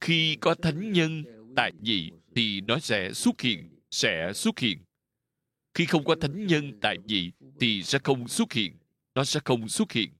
khi 0.00 0.36
có 0.40 0.54
thánh 0.54 0.92
nhân, 0.92 1.24
tại 1.56 1.72
vị 1.80 2.10
thì 2.34 2.60
nó 2.60 2.78
sẽ 2.78 3.12
xuất 3.12 3.40
hiện, 3.40 3.68
sẽ 3.90 4.32
xuất 4.34 4.58
hiện. 4.58 4.78
Khi 5.74 5.86
không 5.86 6.04
có 6.04 6.14
thánh 6.20 6.46
nhân 6.46 6.72
tại 6.80 6.98
vị 7.08 7.32
thì 7.60 7.82
sẽ 7.82 7.98
không 8.04 8.28
xuất 8.28 8.52
hiện, 8.52 8.72
nó 9.14 9.24
sẽ 9.24 9.40
không 9.44 9.68
xuất 9.68 9.92
hiện. 9.92 10.10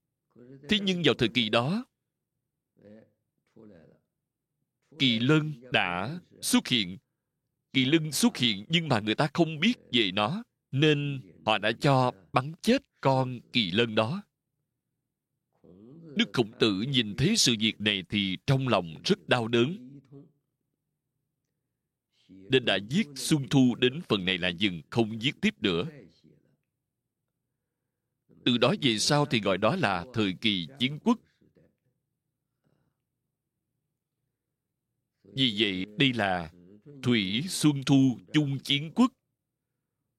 Thế 0.69 0.79
nhưng 0.83 1.03
vào 1.05 1.15
thời 1.15 1.29
kỳ 1.29 1.49
đó 1.49 1.85
kỳ 4.99 5.19
lân 5.19 5.53
đã 5.73 6.19
xuất 6.41 6.69
hiện. 6.69 6.99
Kỳ 7.73 7.85
lân 7.85 8.13
xuất 8.13 8.37
hiện 8.37 8.65
nhưng 8.69 8.89
mà 8.89 9.01
người 9.01 9.15
ta 9.15 9.29
không 9.35 9.61
biết 9.61 9.79
về 9.93 10.11
nó, 10.13 10.43
nên 10.71 11.21
họ 11.47 11.59
đã 11.59 11.73
cho 11.73 12.13
bắn 12.33 12.53
chết 12.63 12.83
con 13.01 13.41
kỳ 13.53 13.71
lân 13.71 13.95
đó. 13.95 14.23
Đức 16.17 16.31
khổng 16.33 16.53
tử 16.59 16.81
nhìn 16.89 17.17
thấy 17.17 17.37
sự 17.37 17.55
việc 17.59 17.81
này 17.81 18.05
thì 18.09 18.37
trong 18.47 18.69
lòng 18.69 18.95
rất 19.05 19.29
đau 19.29 19.49
đớn. 19.49 20.01
Nên 22.29 22.65
đã 22.65 22.79
viết 22.91 23.07
xuân 23.17 23.49
thu 23.51 23.75
đến 23.75 24.01
phần 24.09 24.25
này 24.25 24.39
là 24.39 24.49
dừng, 24.49 24.83
không 24.91 25.19
viết 25.19 25.33
tiếp 25.41 25.55
nữa. 25.63 25.85
Từ 28.45 28.59
đó 28.59 28.75
về 28.83 28.99
sau 28.99 29.27
thì 29.27 29.41
gọi 29.41 29.59
đó 29.59 29.77
là 29.77 30.07
thời 30.15 30.33
kỳ 30.41 30.69
chiến 30.79 30.99
quốc. 31.05 31.19
Vì 35.37 35.55
vậy, 35.59 35.87
đây 35.99 36.13
là 36.13 36.53
thủy 37.03 37.45
xuân 37.49 37.83
thu 37.87 38.19
chung 38.33 38.59
chiến 38.59 38.93
quốc. 38.95 39.13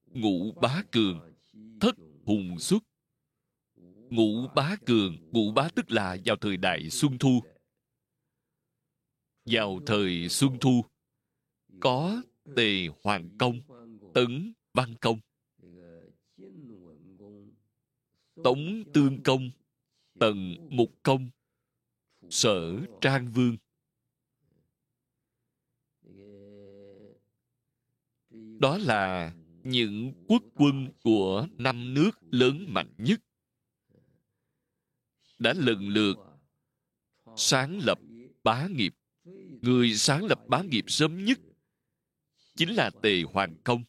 Ngũ 0.06 0.52
bá 0.52 0.84
cường, 0.92 1.34
thất 1.82 1.96
hùng 2.26 2.60
xuất. 2.60 2.84
Ngũ 4.10 4.48
bá 4.56 4.76
cường, 4.86 5.18
ngũ 5.32 5.52
bá 5.52 5.70
tức 5.76 5.92
là 5.92 6.18
vào 6.26 6.36
thời 6.36 6.58
đại 6.58 6.90
xuân 6.90 7.18
thu. 7.18 7.42
Vào 9.46 9.80
thời 9.86 10.30
xuân 10.30 10.58
thu, 10.62 10.86
có 11.80 12.22
tề 12.56 12.88
hoàng 13.04 13.30
công, 13.40 13.62
tấn 14.14 14.54
văn 14.74 14.96
công. 15.02 15.20
Tống 18.44 18.84
tương 18.94 19.24
công, 19.24 19.50
tần 20.20 20.56
mục 20.70 20.92
công, 21.04 21.30
sở 22.30 22.76
trang 23.02 23.32
vương. 23.32 23.58
Đó 28.66 28.78
là 28.78 29.34
những 29.64 30.14
quốc 30.28 30.44
quân 30.56 30.88
của 31.04 31.48
năm 31.58 31.94
nước 31.94 32.12
lớn 32.32 32.66
mạnh 32.68 32.94
nhất. 32.98 33.20
Đã 35.40 35.54
lần 35.58 35.88
lượt 35.88 36.18
sáng 37.36 37.80
lập 37.84 38.00
bá 38.44 38.68
nghiệp. 38.68 38.94
Người 39.62 39.96
sáng 39.96 40.26
lập 40.26 40.40
bá 40.48 40.62
nghiệp 40.62 40.86
sớm 40.88 41.26
nhất 41.26 41.40
chính 42.56 42.70
là 42.70 42.90
tề 43.02 43.22
hoàng 43.22 43.56
công. 43.64 43.84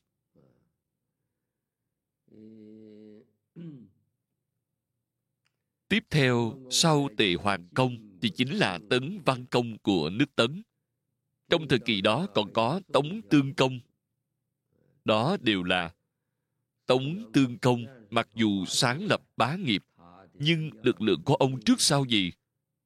Tiếp 5.88 6.04
theo, 6.10 6.62
sau 6.70 7.08
tề 7.16 7.34
hoàng 7.34 7.68
công 7.74 8.18
thì 8.22 8.30
chính 8.30 8.56
là 8.56 8.78
tấn 8.90 9.22
văn 9.26 9.46
công 9.46 9.78
của 9.78 10.10
nước 10.10 10.36
tấn. 10.36 10.62
Trong 11.50 11.68
thời 11.68 11.78
kỳ 11.78 12.00
đó 12.00 12.26
còn 12.34 12.52
có 12.52 12.80
tống 12.92 13.20
tương 13.30 13.54
công 13.54 13.80
đó 15.06 15.36
đều 15.40 15.62
là 15.62 15.94
tống 16.86 17.30
tương 17.32 17.58
công 17.58 17.84
mặc 18.10 18.28
dù 18.34 18.64
sáng 18.64 19.06
lập 19.06 19.22
bá 19.36 19.56
nghiệp, 19.56 19.84
nhưng 20.34 20.70
lực 20.82 21.02
lượng 21.02 21.22
của 21.24 21.34
ông 21.34 21.60
trước 21.60 21.80
sau 21.80 22.04
gì 22.04 22.32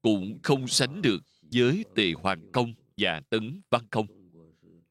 cũng 0.03 0.39
không 0.43 0.69
sánh 0.69 1.03
được 1.03 1.19
với 1.41 1.85
tề 1.95 2.13
hoàng 2.13 2.53
công 2.53 2.75
và 2.97 3.21
tấn 3.31 3.61
văn 3.71 3.87
công. 3.91 4.07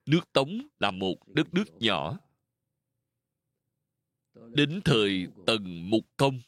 Nước 0.06 0.34
tống 0.34 0.68
là 0.80 0.92
một 0.92 1.28
đất 1.28 1.54
nước 1.54 1.66
nhỏ. 1.80 2.20
Đến 4.54 4.82
thời 4.86 5.28
tần 5.46 5.90
mục 5.90 6.06
công, 6.18 6.40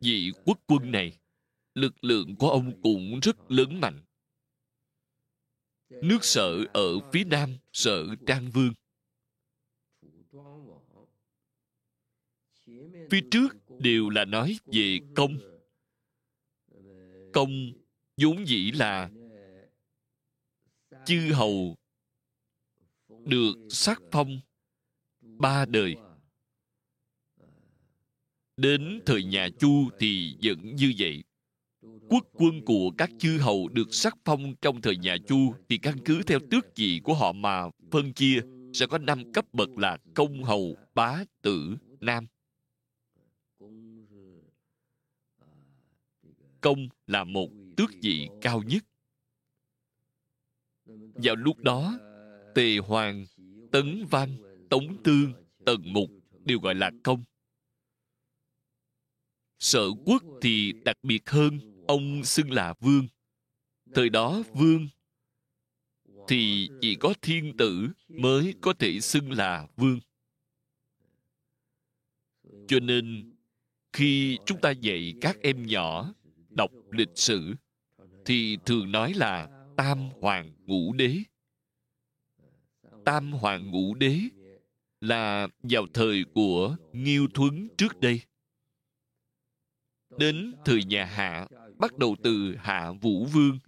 vị 0.00 0.32
quốc 0.44 0.60
quân 0.66 0.90
này, 0.90 1.18
lực 1.74 2.04
lượng 2.04 2.36
của 2.36 2.50
ông 2.50 2.82
cũng 2.82 3.20
rất 3.20 3.50
lớn 3.50 3.80
mạnh. 3.80 4.00
Nước 5.90 6.24
sở 6.24 6.64
ở 6.72 7.10
phía 7.12 7.24
nam, 7.24 7.56
sở 7.72 8.06
trang 8.26 8.50
vương. 8.50 8.72
Phía 13.12 13.20
trước 13.30 13.56
đều 13.78 14.08
là 14.08 14.24
nói 14.24 14.56
về 14.66 14.98
công. 15.16 15.36
Công 17.32 17.72
vốn 18.16 18.48
dĩ 18.48 18.72
là 18.72 19.10
chư 21.06 21.32
hầu 21.32 21.76
được 23.08 23.54
sắc 23.70 24.02
phong 24.12 24.40
ba 25.20 25.64
đời. 25.64 25.96
Đến 28.56 29.00
thời 29.06 29.24
nhà 29.24 29.48
chu 29.60 29.90
thì 29.98 30.36
vẫn 30.42 30.76
như 30.76 30.92
vậy. 30.98 31.24
Quốc 32.08 32.26
quân 32.32 32.64
của 32.66 32.90
các 32.98 33.10
chư 33.18 33.38
hầu 33.38 33.68
được 33.68 33.94
sắc 33.94 34.18
phong 34.24 34.54
trong 34.62 34.80
thời 34.80 34.96
nhà 34.96 35.16
chu 35.28 35.54
thì 35.68 35.78
căn 35.78 35.98
cứ 36.04 36.22
theo 36.22 36.38
tước 36.50 36.76
vị 36.76 37.00
của 37.04 37.14
họ 37.14 37.32
mà 37.32 37.62
phân 37.90 38.12
chia 38.12 38.40
sẽ 38.74 38.86
có 38.86 38.98
năm 38.98 39.32
cấp 39.32 39.44
bậc 39.52 39.78
là 39.78 39.98
công 40.14 40.44
hầu, 40.44 40.76
bá, 40.94 41.24
tử, 41.42 41.76
nam. 42.00 42.26
Công 46.62 46.88
là 47.06 47.24
một 47.24 47.48
tước 47.76 47.90
vị 48.02 48.28
cao 48.40 48.62
nhất. 48.62 48.84
Vào 51.14 51.36
lúc 51.36 51.58
đó, 51.58 51.98
tề 52.54 52.78
hoàng, 52.78 53.26
tấn 53.72 54.06
văn, 54.10 54.36
tống 54.70 55.02
tương, 55.02 55.32
tần 55.66 55.92
mục 55.92 56.10
đều 56.44 56.58
gọi 56.58 56.74
là 56.74 56.90
công. 57.04 57.24
Sở 59.58 59.90
quốc 60.06 60.22
thì 60.42 60.72
đặc 60.84 60.96
biệt 61.02 61.30
hơn, 61.30 61.84
ông 61.88 62.24
xưng 62.24 62.50
là 62.50 62.74
vương. 62.80 63.06
Thời 63.94 64.08
đó 64.08 64.42
vương 64.54 64.88
thì 66.28 66.68
chỉ 66.80 66.94
có 66.94 67.14
thiên 67.22 67.56
tử 67.56 67.88
mới 68.08 68.54
có 68.60 68.72
thể 68.78 69.00
xưng 69.00 69.32
là 69.32 69.68
vương. 69.76 70.00
Cho 72.68 72.80
nên, 72.80 73.34
khi 73.92 74.38
chúng 74.46 74.60
ta 74.60 74.70
dạy 74.70 75.14
các 75.20 75.38
em 75.42 75.66
nhỏ 75.66 76.14
đọc 76.54 76.70
lịch 76.90 77.10
sử, 77.14 77.54
thì 78.24 78.58
thường 78.66 78.92
nói 78.92 79.12
là 79.14 79.48
tam 79.76 79.98
hoàng 80.20 80.52
ngũ 80.66 80.92
đế. 80.92 81.16
Tam 83.04 83.32
hoàng 83.32 83.70
ngũ 83.70 83.94
đế 83.94 84.18
là 85.00 85.48
vào 85.62 85.86
thời 85.94 86.24
của 86.34 86.76
nghiêu 86.92 87.26
thuấn 87.34 87.68
trước 87.78 88.00
đây. 88.00 88.20
Đến 90.18 90.54
thời 90.64 90.84
nhà 90.84 91.04
hạ, 91.04 91.46
bắt 91.78 91.98
đầu 91.98 92.16
từ 92.22 92.56
hạ 92.58 92.92
vũ 92.92 93.24
vương, 93.24 93.58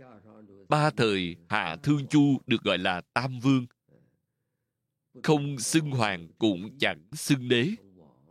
ba 0.69 0.91
thời 0.91 1.37
hạ 1.49 1.77
thương 1.83 2.07
chu 2.07 2.39
được 2.47 2.63
gọi 2.63 2.79
là 2.79 3.01
tam 3.01 3.41
vương. 3.41 3.67
Không 5.23 5.59
xưng 5.59 5.91
hoàng 5.91 6.29
cũng 6.39 6.79
chẳng 6.79 7.03
xưng 7.13 7.49
đế, 7.49 7.69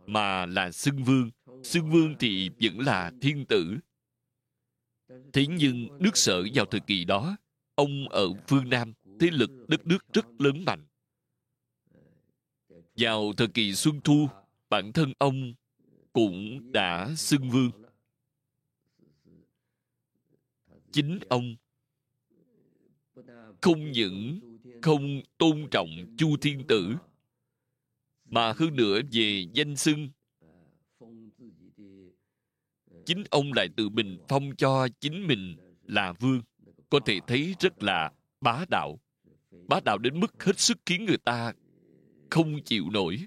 mà 0.06 0.46
là 0.46 0.72
xưng 0.72 1.04
vương. 1.04 1.30
Xưng 1.62 1.90
vương 1.90 2.14
thì 2.18 2.50
vẫn 2.60 2.80
là 2.80 3.12
thiên 3.20 3.44
tử 3.46 3.78
thế 5.32 5.46
nhưng 5.46 5.88
nước 5.98 6.16
sở 6.16 6.44
vào 6.54 6.64
thời 6.66 6.80
kỳ 6.80 7.04
đó, 7.04 7.36
ông 7.74 8.08
ở 8.08 8.28
phương 8.48 8.70
nam, 8.70 8.92
thế 9.20 9.30
lực 9.30 9.50
đất 9.68 9.86
nước 9.86 10.12
rất 10.12 10.26
lớn 10.38 10.64
mạnh. 10.64 10.84
Vào 12.96 13.32
thời 13.36 13.48
kỳ 13.48 13.74
xuân 13.74 14.00
thu, 14.04 14.28
bản 14.70 14.92
thân 14.92 15.12
ông 15.18 15.54
cũng 16.12 16.72
đã 16.72 17.14
xưng 17.16 17.50
vương. 17.50 17.70
Chính 20.92 21.18
ông 21.28 21.56
không 23.60 23.92
những 23.92 24.40
không 24.82 25.20
tôn 25.38 25.66
trọng 25.70 25.88
chu 26.18 26.36
thiên 26.36 26.66
tử, 26.68 26.94
mà 28.24 28.52
hơn 28.52 28.76
nữa 28.76 29.00
về 29.12 29.46
danh 29.52 29.76
xưng 29.76 30.08
chính 33.06 33.24
ông 33.30 33.52
lại 33.52 33.68
tự 33.76 33.88
mình 33.88 34.18
phong 34.28 34.56
cho 34.56 34.88
chính 35.00 35.26
mình 35.26 35.56
là 35.82 36.12
vương. 36.12 36.42
Có 36.90 37.00
thể 37.06 37.18
thấy 37.26 37.54
rất 37.60 37.82
là 37.82 38.12
bá 38.40 38.64
đạo. 38.68 39.00
Bá 39.68 39.80
đạo 39.84 39.98
đến 39.98 40.20
mức 40.20 40.42
hết 40.42 40.58
sức 40.58 40.78
khiến 40.86 41.04
người 41.04 41.18
ta 41.18 41.52
không 42.30 42.62
chịu 42.64 42.90
nổi. 42.90 43.26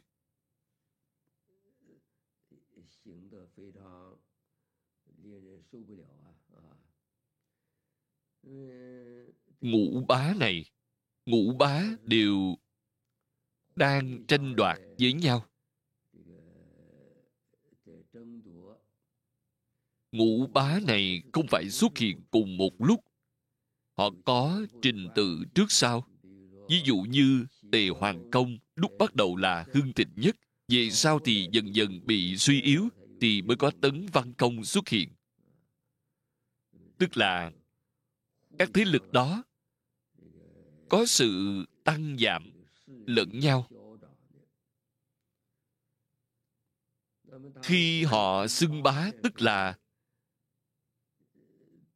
Ngũ 9.62 10.06
bá 10.08 10.34
này, 10.40 10.66
ngũ 11.26 11.54
bá 11.60 11.84
đều 12.04 12.56
đang 13.76 14.26
tranh 14.28 14.56
đoạt 14.56 14.78
với 15.00 15.14
nhau. 15.14 15.46
Ngũ 20.18 20.48
bá 20.48 20.80
này 20.88 21.22
không 21.34 21.48
phải 21.48 21.70
xuất 21.70 21.98
hiện 21.98 22.22
cùng 22.32 22.58
một 22.58 22.74
lúc. 22.80 23.00
Họ 23.98 24.10
có 24.26 24.62
trình 24.82 25.08
tự 25.16 25.44
trước 25.56 25.72
sau. 25.72 26.08
Ví 26.70 26.82
dụ 26.86 26.98
như 26.98 27.46
tề 27.72 27.90
hoàng 27.90 28.32
công 28.32 28.58
lúc 28.76 28.92
bắt 29.00 29.16
đầu 29.16 29.36
là 29.36 29.66
hưng 29.74 29.94
thịnh 29.94 30.14
nhất, 30.16 30.36
về 30.68 30.90
sau 30.90 31.20
thì 31.20 31.48
dần 31.52 31.76
dần 31.76 32.06
bị 32.06 32.38
suy 32.38 32.62
yếu 32.62 32.90
thì 33.22 33.42
mới 33.42 33.58
có 33.58 33.72
tấn 33.82 34.06
văn 34.14 34.34
công 34.34 34.64
xuất 34.64 34.90
hiện. 34.90 35.10
Tức 36.98 37.18
là 37.18 37.52
các 38.60 38.70
thế 38.74 38.86
lực 38.86 39.12
đó 39.12 39.44
có 40.90 41.06
sự 41.06 41.64
tăng 41.84 42.18
giảm 42.20 42.52
lẫn 42.88 43.40
nhau. 43.40 43.68
Khi 47.64 48.04
họ 48.04 48.48
xưng 48.48 48.84
bá 48.84 49.12
tức 49.24 49.42
là 49.42 49.78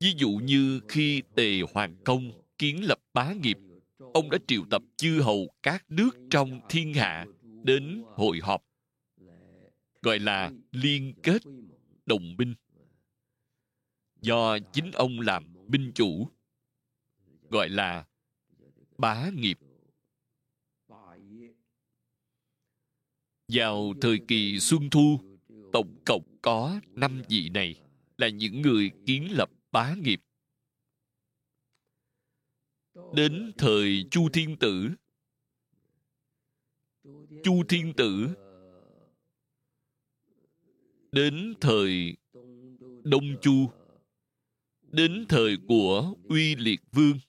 ví 0.02 0.14
dụ 0.18 0.30
như 0.30 0.82
khi 0.88 1.22
tề 1.36 1.62
hoàng 1.74 1.96
công 2.06 2.32
kiến 2.58 2.84
lập 2.84 3.00
bá 3.14 3.34
nghiệp, 3.34 3.58
ông 4.14 4.30
đã 4.30 4.38
triệu 4.48 4.62
tập 4.70 4.84
chư 4.98 5.22
hầu 5.22 5.48
các 5.64 5.86
nước 5.90 6.10
trong 6.30 6.60
thiên 6.70 6.94
hạ 6.94 7.26
đến 7.64 8.04
hội 8.08 8.40
họp, 8.44 8.64
gọi 10.02 10.20
là 10.20 10.52
liên 10.72 11.14
kết 11.24 11.42
đồng 12.06 12.38
binh. 12.38 12.54
Do 14.22 14.60
chính 14.74 14.92
ông 14.92 15.20
làm 15.20 15.44
binh 15.68 15.92
chủ, 15.96 16.28
gọi 17.50 17.70
là 17.70 18.06
bá 18.98 19.30
nghiệp. 19.36 19.60
Vào 23.48 23.94
thời 24.02 24.20
kỳ 24.28 24.60
xuân 24.60 24.90
thu, 24.90 25.20
tổng 25.74 25.96
cộng 26.06 26.24
có 26.42 26.80
năm 26.96 27.22
vị 27.30 27.50
này 27.50 27.82
là 28.18 28.30
những 28.30 28.62
người 28.62 28.92
kiến 29.06 29.28
lập 29.32 29.50
bá 29.72 29.96
nghiệp. 29.96 30.22
Đến 33.14 33.52
thời 33.58 34.06
chu 34.12 34.30
thiên 34.34 34.58
tử. 34.60 34.90
Chu 37.44 37.64
thiên 37.70 37.94
tử. 37.98 38.28
Đến 41.12 41.54
thời 41.62 42.18
đông 43.04 43.36
chu. 43.42 43.72
Đến 44.82 45.26
thời 45.30 45.58
của 45.68 46.16
uy 46.30 46.56
liệt 46.56 46.82
vương. 46.92 47.20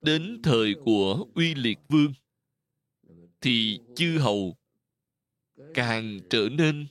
Đến 0.00 0.40
thời 0.42 0.74
của 0.84 1.26
uy 1.34 1.54
liệt 1.54 1.78
vương, 1.88 2.12
thì 3.40 3.78
chư 3.96 4.18
hầu 4.18 4.56
càng 5.74 6.20
trở 6.30 6.48
nên 6.52 6.86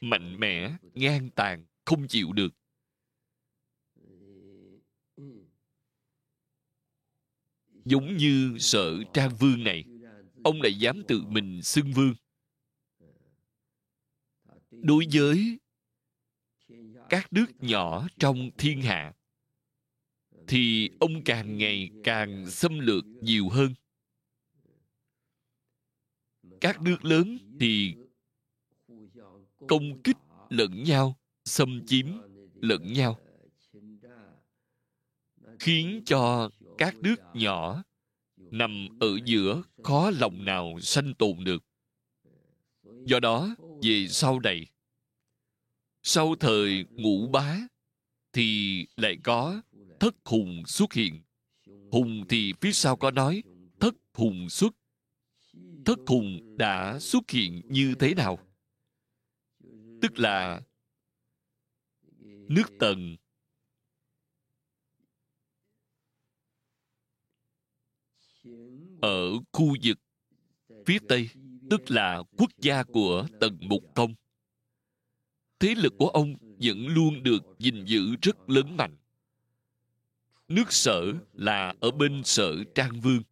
mạnh 0.00 0.40
mẽ, 0.40 0.76
ngang 0.94 1.30
tàn 1.30 1.64
không 1.86 2.08
chịu 2.08 2.32
được. 2.32 2.54
Giống 7.84 8.16
như 8.16 8.56
sợ 8.58 8.94
trang 9.12 9.36
vương 9.40 9.64
này, 9.64 9.84
ông 10.44 10.62
lại 10.62 10.74
dám 10.78 11.02
tự 11.08 11.22
mình 11.28 11.62
xưng 11.62 11.92
vương. 11.92 12.14
Đối 14.70 15.06
với 15.12 15.58
các 17.08 17.32
nước 17.32 17.46
nhỏ 17.60 18.08
trong 18.18 18.50
thiên 18.58 18.82
hạ, 18.82 19.14
thì 20.46 20.90
ông 21.00 21.24
càng 21.24 21.58
ngày 21.58 21.90
càng 22.04 22.50
xâm 22.50 22.78
lược 22.78 23.04
nhiều 23.06 23.48
hơn. 23.48 23.74
Các 26.60 26.80
nước 26.80 27.04
lớn 27.04 27.38
thì 27.60 27.94
công 29.68 30.02
kích 30.02 30.16
lẫn 30.50 30.82
nhau 30.82 31.16
xâm 31.46 31.86
chiếm 31.86 32.06
lẫn 32.54 32.92
nhau, 32.92 33.18
khiến 35.58 36.02
cho 36.06 36.50
các 36.78 36.94
nước 36.96 37.16
nhỏ 37.34 37.82
nằm 38.36 38.88
ở 39.00 39.18
giữa 39.24 39.62
khó 39.82 40.10
lòng 40.10 40.44
nào 40.44 40.80
sanh 40.80 41.14
tồn 41.14 41.44
được. 41.44 41.64
Do 43.04 43.20
đó, 43.20 43.56
về 43.82 44.06
sau 44.08 44.40
này, 44.40 44.66
sau 46.02 46.34
thời 46.34 46.84
ngũ 46.90 47.28
bá 47.28 47.58
thì 48.32 48.86
lại 48.96 49.16
có 49.24 49.62
thất 50.00 50.14
hùng 50.24 50.62
xuất 50.66 50.92
hiện. 50.92 51.22
Hùng 51.92 52.24
thì 52.28 52.54
phía 52.60 52.72
sau 52.72 52.96
có 52.96 53.10
nói, 53.10 53.42
thất 53.80 53.94
hùng 54.14 54.50
xuất. 54.50 54.72
Thất 55.84 55.98
hùng 56.06 56.56
đã 56.58 56.98
xuất 56.98 57.30
hiện 57.30 57.62
như 57.64 57.94
thế 57.98 58.14
nào? 58.14 58.38
Tức 60.02 60.18
là 60.18 60.60
nước 62.48 62.72
tần. 62.80 63.16
Ở 69.02 69.32
khu 69.52 69.76
vực 69.82 69.98
phía 70.86 70.98
tây, 71.08 71.28
tức 71.70 71.90
là 71.90 72.22
quốc 72.38 72.50
gia 72.58 72.82
của 72.82 73.26
tần 73.40 73.58
mục 73.60 73.82
công 73.94 74.14
thế 75.58 75.74
lực 75.74 75.94
của 75.98 76.08
ông 76.08 76.34
vẫn 76.58 76.86
luôn 76.86 77.22
được 77.22 77.42
gìn 77.58 77.84
giữ 77.84 78.16
rất 78.22 78.50
lớn 78.50 78.76
mạnh. 78.76 78.96
Nước 80.48 80.72
sở 80.72 81.12
là 81.32 81.74
ở 81.80 81.90
bên 81.90 82.22
sở 82.24 82.64
trang 82.74 83.00
vương. 83.00 83.22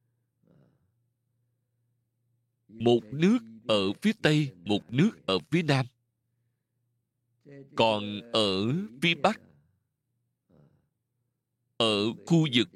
Một 2.68 3.00
nước 3.12 3.38
ở 3.68 3.92
phía 4.02 4.12
tây, 4.22 4.48
một 4.64 4.92
nước 4.92 5.26
ở 5.26 5.38
phía 5.50 5.62
nam 5.62 5.86
còn 7.76 8.32
ở 8.32 8.72
phía 9.02 9.14
bắc, 9.14 9.40
ở 11.76 12.12
khu 12.26 12.46
vực 12.54 12.68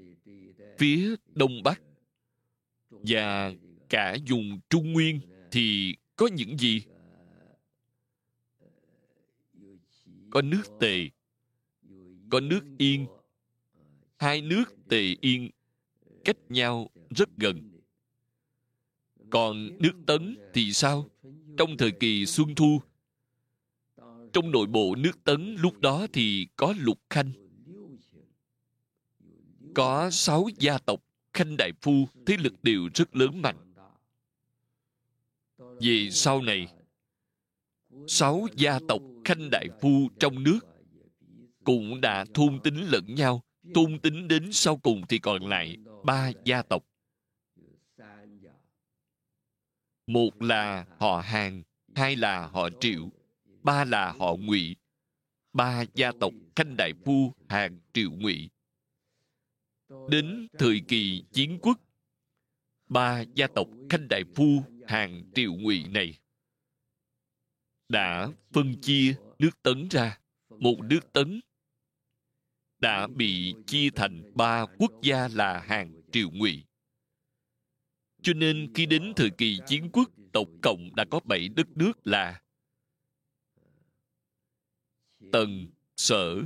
phía 0.78 1.14
đông 1.34 1.62
bắc 1.62 1.82
và 2.90 3.52
cả 3.88 4.16
vùng 4.28 4.60
trung 4.70 4.92
nguyên 4.92 5.20
thì 5.50 5.96
có 6.16 6.28
những 6.32 6.58
gì? 6.58 6.82
Có 10.30 10.42
nước 10.42 10.62
tề, 10.80 11.08
có 12.30 12.40
nước 12.40 12.60
yên. 12.78 13.06
Hai 14.16 14.42
nước 14.42 14.64
tề 14.88 15.16
yên 15.20 15.50
cách 16.24 16.36
nhau 16.48 16.90
rất 17.10 17.28
gần. 17.36 17.80
Còn 19.30 19.78
nước 19.78 19.92
tấn 20.06 20.36
thì 20.54 20.72
sao? 20.72 21.10
Trong 21.56 21.76
thời 21.76 21.90
kỳ 21.90 22.26
xuân 22.26 22.54
thu 22.54 22.80
trong 24.32 24.50
nội 24.50 24.66
bộ 24.66 24.94
nước 24.98 25.24
tấn 25.24 25.56
lúc 25.58 25.80
đó 25.80 26.06
thì 26.12 26.46
có 26.56 26.74
lục 26.78 26.98
khanh. 27.10 27.32
Có 29.74 30.10
sáu 30.10 30.46
gia 30.58 30.78
tộc, 30.78 31.00
khanh 31.32 31.56
đại 31.56 31.72
phu, 31.82 32.08
thế 32.26 32.36
lực 32.36 32.54
đều 32.62 32.88
rất 32.94 33.16
lớn 33.16 33.42
mạnh. 33.42 33.74
Về 35.80 36.08
sau 36.10 36.42
này, 36.42 36.66
sáu 38.06 38.46
gia 38.56 38.78
tộc, 38.88 39.02
khanh 39.24 39.48
đại 39.50 39.68
phu 39.80 40.08
trong 40.18 40.42
nước 40.42 40.60
cũng 41.64 42.00
đã 42.00 42.24
thôn 42.34 42.60
tính 42.64 42.80
lẫn 42.80 43.14
nhau. 43.14 43.42
Thôn 43.74 43.98
tính 43.98 44.28
đến 44.28 44.52
sau 44.52 44.76
cùng 44.76 45.02
thì 45.08 45.18
còn 45.18 45.46
lại 45.46 45.76
ba 46.04 46.30
gia 46.44 46.62
tộc. 46.62 46.84
Một 50.06 50.42
là 50.42 50.86
họ 50.98 51.20
hàng, 51.20 51.62
hai 51.94 52.16
là 52.16 52.46
họ 52.46 52.68
triệu 52.80 53.10
ba 53.68 53.84
là 53.84 54.12
họ 54.12 54.36
ngụy, 54.36 54.76
ba 55.52 55.84
gia 55.94 56.12
tộc 56.20 56.32
khanh 56.56 56.76
đại 56.76 56.92
phu 57.04 57.32
hàng 57.48 57.80
triệu 57.92 58.10
ngụy. 58.10 58.48
Đến 60.10 60.46
thời 60.58 60.80
kỳ 60.88 61.24
chiến 61.32 61.58
quốc, 61.62 61.80
ba 62.86 63.24
gia 63.34 63.46
tộc 63.46 63.66
khanh 63.90 64.08
đại 64.08 64.24
phu 64.34 64.62
hàng 64.86 65.30
triệu 65.34 65.54
ngụy 65.54 65.84
này 65.88 66.18
đã 67.88 68.28
phân 68.52 68.80
chia 68.80 69.14
nước 69.38 69.62
tấn 69.62 69.88
ra. 69.88 70.18
Một 70.48 70.76
nước 70.82 71.12
tấn 71.12 71.40
đã 72.78 73.06
bị 73.06 73.54
chia 73.66 73.90
thành 73.94 74.32
ba 74.34 74.66
quốc 74.78 74.92
gia 75.02 75.28
là 75.28 75.60
hàng 75.60 76.02
triệu 76.12 76.30
ngụy. 76.30 76.64
Cho 78.22 78.32
nên 78.32 78.72
khi 78.74 78.86
đến 78.86 79.12
thời 79.16 79.30
kỳ 79.30 79.58
chiến 79.66 79.90
quốc 79.92 80.10
tổng 80.32 80.58
cộng 80.62 80.94
đã 80.94 81.04
có 81.10 81.20
bảy 81.20 81.48
đất 81.48 81.68
nước 81.76 82.06
là 82.06 82.40
Tần, 85.32 85.66
Sở, 85.96 86.42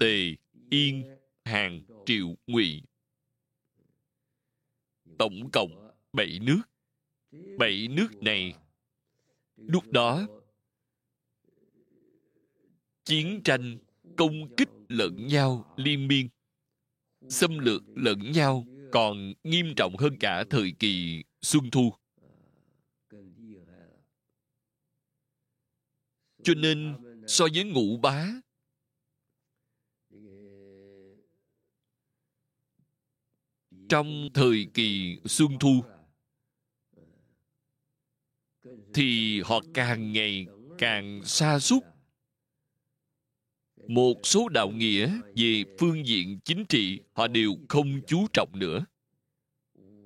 Tề, 0.00 0.34
Yên, 0.70 1.16
Hàn, 1.44 1.82
Triệu, 2.06 2.34
Ngụy. 2.46 2.82
Tổng 5.18 5.50
cộng 5.52 5.90
bảy 6.12 6.38
nước. 6.42 6.62
Bảy 7.58 7.88
nước 7.88 8.08
này 8.22 8.54
lúc 9.56 9.84
đó 9.92 10.26
chiến 13.04 13.40
tranh 13.44 13.78
công 14.16 14.56
kích 14.56 14.68
lẫn 14.88 15.26
nhau 15.26 15.74
liên 15.76 16.08
miên 16.08 16.28
xâm 17.28 17.58
lược 17.58 17.82
lẫn 17.94 18.32
nhau 18.32 18.66
còn 18.92 19.32
nghiêm 19.44 19.74
trọng 19.76 19.96
hơn 19.96 20.16
cả 20.20 20.44
thời 20.50 20.72
kỳ 20.78 21.24
xuân 21.42 21.70
thu 21.70 21.92
cho 26.42 26.54
nên 26.54 26.94
so 27.28 27.46
với 27.54 27.64
ngũ 27.64 27.96
bá. 27.96 28.26
Trong 33.88 34.28
thời 34.34 34.66
kỳ 34.74 35.18
xuân 35.24 35.48
thu, 35.60 35.82
thì 38.94 39.40
họ 39.40 39.60
càng 39.74 40.12
ngày 40.12 40.46
càng 40.78 41.24
xa 41.24 41.58
xúc 41.58 41.84
một 43.88 44.14
số 44.22 44.48
đạo 44.48 44.70
nghĩa 44.70 45.20
về 45.36 45.64
phương 45.78 46.06
diện 46.06 46.38
chính 46.44 46.64
trị 46.68 47.00
họ 47.12 47.26
đều 47.28 47.54
không 47.68 48.00
chú 48.06 48.26
trọng 48.32 48.50
nữa. 48.54 48.84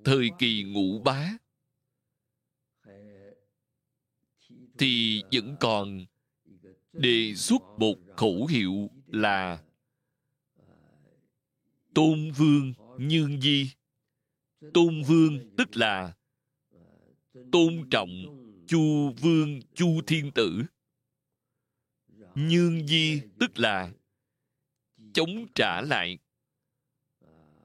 Thời 0.04 0.30
kỳ 0.38 0.62
ngũ 0.62 0.98
bá, 0.98 1.36
thì 4.78 5.22
vẫn 5.32 5.56
còn 5.60 6.04
đề 6.92 7.34
xuất 7.34 7.62
một 7.78 7.94
khẩu 8.16 8.46
hiệu 8.46 8.90
là 9.06 9.62
tôn 11.94 12.30
vương 12.30 12.72
nhân 12.98 13.40
di. 13.40 13.70
Tôn 14.74 15.02
vương 15.02 15.56
tức 15.56 15.76
là 15.76 16.12
tôn 17.52 17.88
trọng 17.90 18.10
chu 18.66 19.12
vương 19.20 19.60
chu 19.74 20.00
thiên 20.06 20.30
tử. 20.30 20.62
Nhân 22.34 22.86
di 22.86 23.20
tức 23.40 23.58
là 23.58 23.92
chống 25.14 25.46
trả 25.54 25.80
lại 25.80 26.18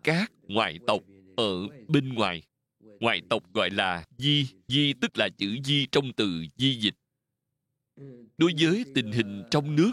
các 0.04 0.32
ngoại 0.44 0.80
tộc 0.88 1.02
ở 1.38 1.68
bên 1.88 2.14
ngoài. 2.14 2.44
Ngoại 2.80 3.22
tộc 3.30 3.54
gọi 3.54 3.70
là 3.70 4.06
di 4.18 4.48
di 4.68 4.94
tức 5.02 5.18
là 5.18 5.30
chữ 5.30 5.58
di 5.64 5.88
trong 5.92 6.14
từ 6.14 6.46
di 6.58 6.80
dịch 6.80 6.96
đối 8.38 8.54
với 8.60 8.86
tình 8.96 9.12
hình 9.12 9.44
trong 9.52 9.76
nước, 9.76 9.92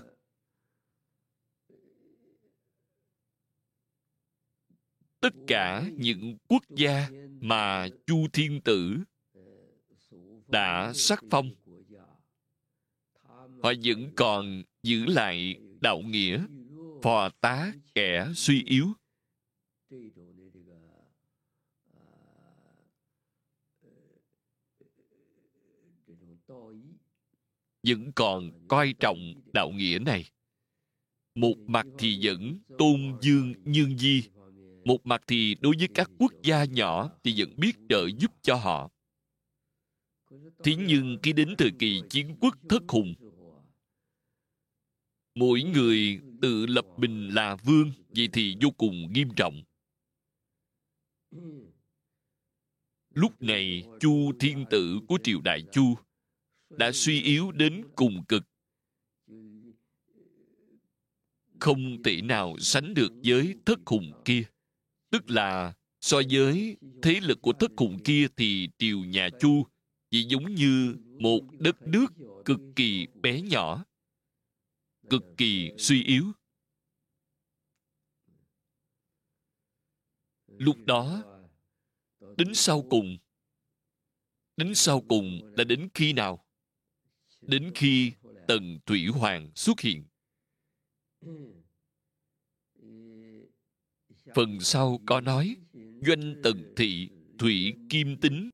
tất 5.20 5.34
cả 5.46 5.84
những 5.92 6.36
quốc 6.48 6.62
gia 6.68 7.08
mà 7.40 7.88
chu 8.06 8.26
thiên 8.32 8.60
tử 8.60 8.96
đã 10.46 10.92
sắc 10.94 11.24
phong, 11.30 11.50
họ 13.62 13.72
vẫn 13.84 14.12
còn 14.16 14.62
giữ 14.82 15.04
lại 15.04 15.60
đạo 15.80 16.00
nghĩa, 16.00 16.46
phò 17.02 17.28
tá 17.40 17.72
kẻ 17.94 18.28
suy 18.34 18.62
yếu. 18.64 18.86
Vẫn 27.86 28.12
còn 28.12 28.50
coi 28.68 28.94
trọng 29.00 29.34
đạo 29.52 29.70
nghĩa 29.70 29.98
này. 29.98 30.30
Một 31.34 31.54
mặt 31.66 31.86
thì 31.98 32.18
vẫn 32.22 32.58
tôn 32.78 33.18
dương 33.22 33.54
nhân 33.64 33.98
di, 33.98 34.22
một 34.84 35.06
mặt 35.06 35.22
thì 35.26 35.56
đối 35.60 35.74
với 35.78 35.88
các 35.94 36.10
quốc 36.18 36.32
gia 36.42 36.64
nhỏ 36.64 37.10
thì 37.24 37.34
vẫn 37.36 37.56
biết 37.56 37.72
trợ 37.88 38.06
giúp 38.18 38.32
cho 38.42 38.54
họ. 38.54 38.90
Thế 40.64 40.76
nhưng 40.76 41.18
khi 41.22 41.32
đến 41.32 41.54
thời 41.58 41.70
kỳ 41.78 42.00
chiến 42.10 42.36
quốc 42.40 42.56
thất 42.68 42.82
hùng, 42.88 43.14
mỗi 45.34 45.62
người 45.62 46.20
tự 46.42 46.66
lập 46.66 46.84
mình 46.96 47.28
là 47.28 47.56
vương, 47.56 47.92
vậy 48.08 48.28
thì 48.32 48.56
vô 48.60 48.70
cùng 48.70 49.12
nghiêm 49.12 49.28
trọng. 49.36 49.62
Lúc 53.14 53.42
này 53.42 53.84
chu 54.00 54.32
thiên 54.40 54.64
tử 54.70 54.98
của 55.08 55.18
triều 55.22 55.40
đại 55.40 55.62
chu 55.72 55.94
đã 56.78 56.92
suy 56.92 57.22
yếu 57.22 57.52
đến 57.52 57.84
cùng 57.96 58.24
cực. 58.28 58.42
Không 61.60 62.02
thể 62.02 62.22
nào 62.22 62.56
sánh 62.58 62.94
được 62.94 63.12
với 63.24 63.54
thất 63.66 63.78
hùng 63.86 64.22
kia. 64.24 64.42
Tức 65.10 65.30
là, 65.30 65.74
so 66.00 66.20
với 66.30 66.76
thế 67.02 67.20
lực 67.22 67.42
của 67.42 67.52
thất 67.52 67.70
hùng 67.76 67.98
kia 68.04 68.26
thì 68.36 68.68
triều 68.78 68.98
nhà 69.04 69.28
chu 69.40 69.66
chỉ 70.10 70.22
giống 70.22 70.54
như 70.54 70.96
một 71.20 71.40
đất 71.58 71.82
nước 71.82 72.06
cực 72.44 72.60
kỳ 72.76 73.06
bé 73.22 73.40
nhỏ, 73.40 73.84
cực 75.10 75.22
kỳ 75.36 75.70
suy 75.78 76.04
yếu. 76.04 76.32
Lúc 80.46 80.76
đó, 80.84 81.22
đến 82.36 82.54
sau 82.54 82.82
cùng, 82.90 83.16
đến 84.56 84.74
sau 84.74 85.00
cùng 85.00 85.54
là 85.56 85.64
đến 85.64 85.88
khi 85.94 86.12
nào? 86.12 86.43
Đến 87.46 87.72
khi 87.74 88.12
tần 88.48 88.78
thủy 88.86 89.06
hoàng 89.06 89.50
xuất 89.54 89.80
hiện. 89.80 90.04
Phần 94.34 94.60
sau 94.60 95.00
có 95.06 95.20
nói, 95.20 95.56
doanh 96.06 96.40
tần 96.42 96.72
thị 96.76 97.08
thủy 97.38 97.74
kim 97.90 98.16
tính. 98.20 98.50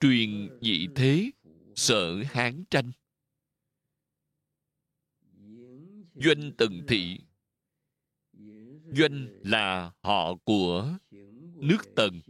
Truyền 0.00 0.58
dị 0.60 0.86
thế, 0.94 1.30
sở 1.74 2.22
hán 2.26 2.64
tranh. 2.70 2.92
Doanh 6.14 6.52
tần 6.58 6.84
thị, 6.88 7.18
doanh 8.96 9.28
là 9.42 9.92
họ 10.02 10.34
của 10.44 10.98
nước 11.54 11.78
tần. 11.96 12.20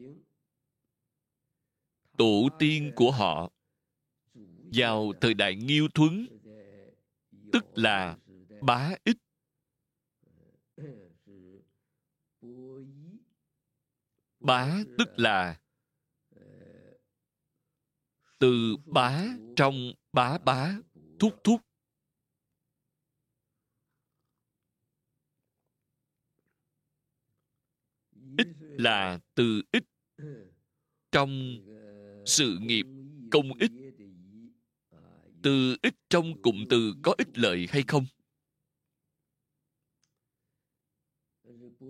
Tổ 2.18 2.48
tiên 2.58 2.92
của 2.96 3.10
họ 3.10 3.53
vào 4.74 5.12
thời 5.20 5.34
đại 5.34 5.56
nghiêu 5.56 5.88
thuấn, 5.94 6.26
tức 7.52 7.64
là 7.74 8.18
bá 8.62 8.94
ích. 9.04 9.16
Bá 14.40 14.82
tức 14.98 15.08
là 15.16 15.60
từ 18.38 18.76
bá 18.86 19.24
trong 19.56 19.92
bá 20.12 20.38
bá, 20.38 20.76
thúc 21.18 21.40
thúc. 21.44 21.60
Ích 28.38 28.48
là 28.58 29.18
từ 29.34 29.62
ích 29.72 29.84
trong 31.12 31.56
sự 32.26 32.58
nghiệp 32.60 32.86
công 33.30 33.52
ích 33.58 33.83
từ 35.44 35.76
ích 35.82 35.94
trong 36.10 36.42
cụm 36.42 36.64
từ 36.70 36.94
có 37.02 37.14
ích 37.18 37.38
lợi 37.38 37.66
hay 37.70 37.82
không? 37.88 38.06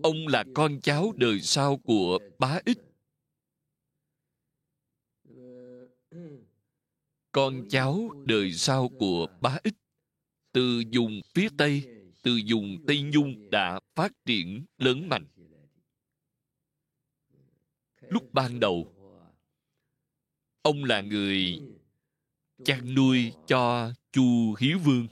Ông 0.03 0.27
là 0.29 0.45
con 0.55 0.81
cháu 0.81 1.13
đời 1.17 1.41
sau 1.41 1.77
của 1.77 2.19
bá 2.39 2.61
ích 2.65 2.79
con 7.33 7.69
cháu 7.71 8.11
đời 8.27 8.53
sau 8.53 8.89
của 8.89 9.27
bá 9.41 9.59
ích 9.63 9.75
từ 10.53 10.83
vùng 10.93 11.21
phía 11.35 11.49
tây, 11.59 11.83
từ 12.23 12.41
vùng 12.49 12.85
tây 12.87 13.03
nhung 13.03 13.51
đã 13.51 13.81
phát 13.95 14.13
triển 14.25 14.65
lớn 14.79 15.09
mạnh. 15.09 15.27
Lúc 18.01 18.33
ban 18.33 18.61
đầu, 18.61 18.95
ông 20.63 20.85
là 20.85 21.01
người 21.01 21.61
chăn 22.65 22.95
nuôi 22.95 23.33
cho 23.47 23.93
chu 24.13 24.55
hiếu 24.59 24.79
vương. 24.79 25.09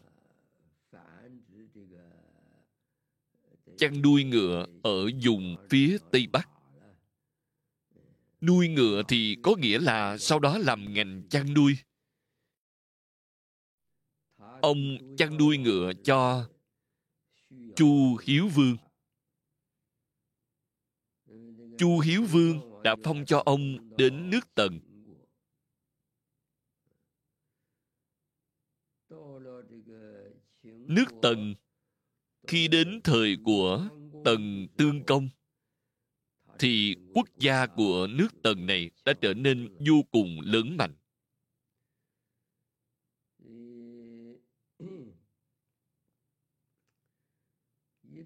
Chăn 3.79 4.03
nuôi 4.03 4.25
ngựa 4.25 4.67
ở 4.83 5.11
vùng 5.25 5.57
phía 5.71 5.99
tây 6.11 6.27
bắc. 6.33 6.49
Nuôi 8.41 8.69
ngựa 8.69 9.03
thì 9.09 9.37
có 9.43 9.55
nghĩa 9.59 9.79
là 9.79 10.19
sau 10.19 10.39
đó 10.39 10.59
làm 10.59 10.95
ngành 10.95 11.23
chăn 11.29 11.55
nuôi. 11.55 11.77
Ông 14.63 14.99
chăn 15.17 15.37
nuôi 15.37 15.59
ngựa 15.59 15.93
cho 16.05 16.49
chu 17.77 18.17
hiếu 18.17 18.49
vương. 18.49 18.77
Chu 21.79 22.01
hiếu 22.01 22.23
vương 22.23 22.83
đã 22.83 22.97
phong 23.05 23.25
cho 23.25 23.43
ông 23.45 23.97
đến 23.97 24.31
nước 24.31 24.55
tần. 24.55 24.92
Nước 30.87 31.05
tần, 31.23 31.55
khi 32.47 32.69
đến 32.69 33.01
thời 33.05 33.37
của 33.45 33.89
tần 34.25 34.67
tương 34.77 35.05
công, 35.05 35.29
thì 36.59 36.97
quốc 37.15 37.29
gia 37.39 37.67
của 37.67 38.07
nước 38.11 38.29
tần 38.43 38.67
này 38.67 38.91
đã 39.05 39.13
trở 39.21 39.35
nên 39.35 39.77
vô 39.87 40.03
cùng 40.11 40.41
lớn 40.41 40.77
mạnh. 40.77 40.95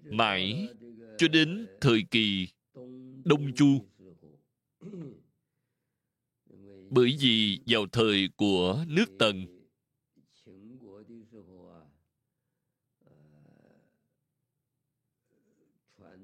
Mãi 0.03 0.67
cho 1.17 1.27
đến 1.27 1.67
thời 1.81 2.03
kỳ 2.11 2.47
đông 3.25 3.53
chu, 3.55 3.85
bởi 6.89 7.17
vì 7.19 7.59
vào 7.67 7.87
thời 7.91 8.29
của 8.35 8.85
nước 8.87 9.05
tần 9.19 9.56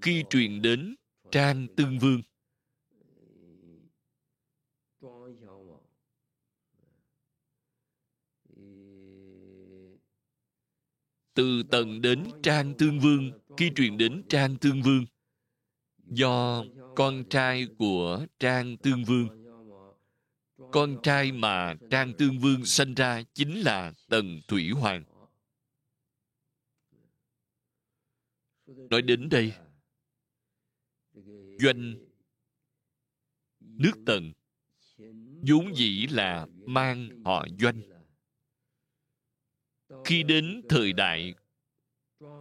khi 0.03 0.23
truyền 0.29 0.61
đến 0.61 0.95
trang 1.31 1.67
tương 1.77 1.99
vương. 1.99 2.21
Từ 11.33 11.63
tần 11.71 12.01
đến 12.01 12.23
trang 12.43 12.73
tương 12.77 12.99
vương, 12.99 13.31
khi 13.57 13.71
truyền 13.75 13.97
đến 13.97 14.23
trang 14.29 14.57
tương 14.57 14.81
vương, 14.81 15.05
do 15.97 16.63
con 16.95 17.23
trai 17.29 17.67
của 17.77 18.25
trang 18.39 18.77
tương 18.77 19.03
vương. 19.03 19.27
Con 20.71 20.97
trai 21.03 21.31
mà 21.31 21.75
trang 21.89 22.13
tương 22.17 22.39
vương 22.39 22.65
sanh 22.65 22.93
ra 22.93 23.23
chính 23.33 23.61
là 23.61 23.93
tần 24.09 24.41
thủy 24.47 24.69
hoàng. 24.69 25.03
Nói 28.65 29.01
đến 29.01 29.29
đây 29.29 29.53
doanh 31.63 31.95
nước 33.59 33.91
tần. 34.05 34.31
Vốn 35.47 35.75
dĩ 35.75 36.07
là 36.07 36.47
mang 36.65 37.23
họ 37.25 37.47
doanh. 37.59 37.81
Khi 40.05 40.23
đến 40.23 40.61
thời 40.69 40.93
đại 40.93 41.33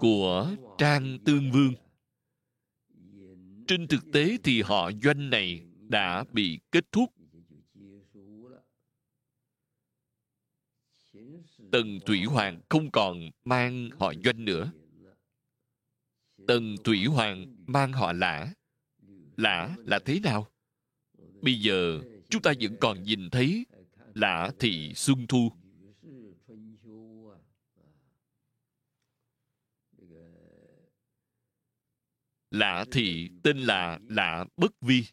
của 0.00 0.56
trang 0.78 1.18
tương 1.24 1.50
vương, 1.50 1.74
trên 3.66 3.88
thực 3.88 4.04
tế 4.12 4.36
thì 4.44 4.62
họ 4.62 4.90
doanh 5.02 5.30
này 5.30 5.66
đã 5.88 6.24
bị 6.32 6.58
kết 6.72 6.92
thúc. 6.92 7.14
Tần 11.72 11.98
thủy 12.06 12.24
hoàng 12.24 12.60
không 12.68 12.90
còn 12.90 13.30
mang 13.44 13.90
họ 13.98 14.12
doanh 14.24 14.44
nữa. 14.44 14.72
Tần 16.48 16.74
thủy 16.84 17.04
hoàng 17.04 17.56
mang 17.66 17.92
họ 17.92 18.12
lã 18.12 18.52
lã 19.36 19.76
là 19.78 19.98
thế 20.04 20.20
nào? 20.20 20.46
Bây 21.42 21.60
giờ 21.60 22.00
chúng 22.30 22.42
ta 22.42 22.52
vẫn 22.60 22.76
còn 22.80 23.02
nhìn 23.02 23.30
thấy 23.30 23.66
lã 24.14 24.52
thị 24.58 24.92
xuân 24.94 25.26
thu. 25.26 25.52
Lã 32.50 32.84
thị 32.92 33.30
tên 33.42 33.58
là 33.58 33.98
lã 34.08 34.44
bất 34.56 34.80
vi. 34.80 35.04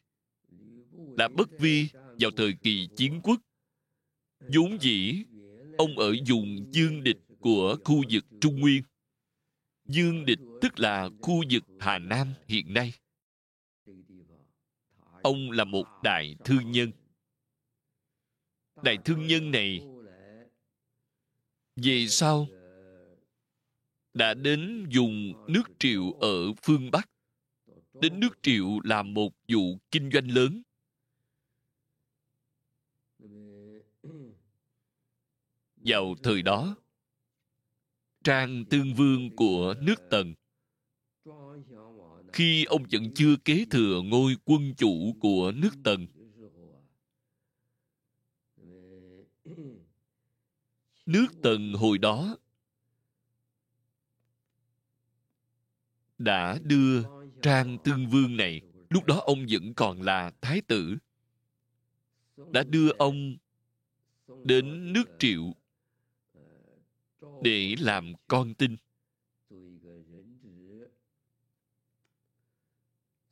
Lã 1.18 1.28
bất 1.28 1.50
vi 1.60 1.90
vào 2.20 2.32
thời 2.38 2.54
kỳ 2.54 2.88
chiến 2.96 3.20
quốc. 3.24 3.42
Vốn 4.40 4.78
dĩ, 4.82 5.24
ông 5.78 6.00
ở 6.00 6.16
vùng 6.28 6.74
dương 6.74 7.04
địch 7.04 7.20
của 7.40 7.78
khu 7.86 8.04
vực 8.12 8.26
trung 8.42 8.60
nguyên. 8.60 8.84
Dương 9.86 10.26
địch 10.26 10.40
tức 10.62 10.80
là 10.80 11.10
khu 11.22 11.44
vực 11.52 11.64
hà 11.80 12.00
nam 12.00 12.28
hiện 12.48 12.74
nay 12.74 12.94
ông 15.30 15.52
là 15.52 15.64
một 15.64 15.88
đại 16.04 16.36
thương 16.46 16.72
nhân. 16.72 16.92
Đại 18.84 18.98
thương 19.06 19.28
nhân 19.28 19.52
này 19.52 19.82
về 21.76 22.08
sau 22.08 22.48
đã 24.14 24.34
đến 24.34 24.86
dùng 24.90 25.34
nước 25.48 25.64
triệu 25.80 26.12
ở 26.12 26.54
phương 26.62 26.92
bắc. 26.92 27.10
Đến 27.94 28.20
nước 28.20 28.40
triệu 28.42 28.80
làm 28.84 29.14
một 29.14 29.34
vụ 29.48 29.78
kinh 29.92 30.12
doanh 30.12 30.28
lớn. 30.32 30.62
Vào 35.76 36.16
thời 36.24 36.42
đó, 36.42 36.76
trang 38.24 38.66
tương 38.70 38.94
vương 38.94 39.36
của 39.36 39.76
nước 39.82 40.02
tần 40.10 40.34
khi 42.34 42.66
ông 42.66 42.84
vẫn 42.92 43.14
chưa 43.16 43.36
kế 43.46 43.66
thừa 43.72 44.02
ngôi 44.02 44.36
quân 44.46 44.74
chủ 44.78 45.16
của 45.20 45.52
nước 45.56 45.72
tần. 45.84 46.08
Nước 51.06 51.28
tần 51.44 51.74
hồi 51.74 51.98
đó 51.98 52.38
đã 56.18 56.60
đưa 56.64 57.04
trang 57.42 57.78
tương 57.84 58.08
vương 58.08 58.38
này, 58.38 58.62
lúc 58.90 59.06
đó 59.06 59.22
ông 59.26 59.46
vẫn 59.50 59.74
còn 59.74 60.02
là 60.02 60.32
thái 60.42 60.62
tử, 60.62 60.98
đã 62.52 62.64
đưa 62.64 62.90
ông 62.98 63.38
đến 64.44 64.94
nước 64.94 65.04
triệu 65.20 65.54
để 67.44 67.76
làm 67.80 68.14
con 68.28 68.54
tin. 68.54 68.76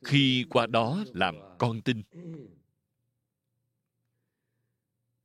Khi 0.04 0.44
qua 0.50 0.66
đó 0.66 1.04
làm 1.14 1.36
con 1.58 1.80
tin. 1.80 2.02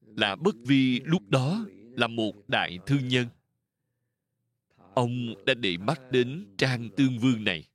Là 0.02 0.36
bất 0.36 0.56
vi 0.66 1.00
lúc 1.00 1.30
đó 1.30 1.66
là 1.96 2.08
một 2.08 2.34
đại 2.48 2.80
thương 2.86 3.08
nhân. 3.08 3.28
Ông 4.94 5.46
đã 5.46 5.54
để 5.54 5.78
mắt 5.78 6.02
đến 6.12 6.46
trang 6.58 6.90
tương 6.98 7.20
vương 7.20 7.44
này. 7.44 7.70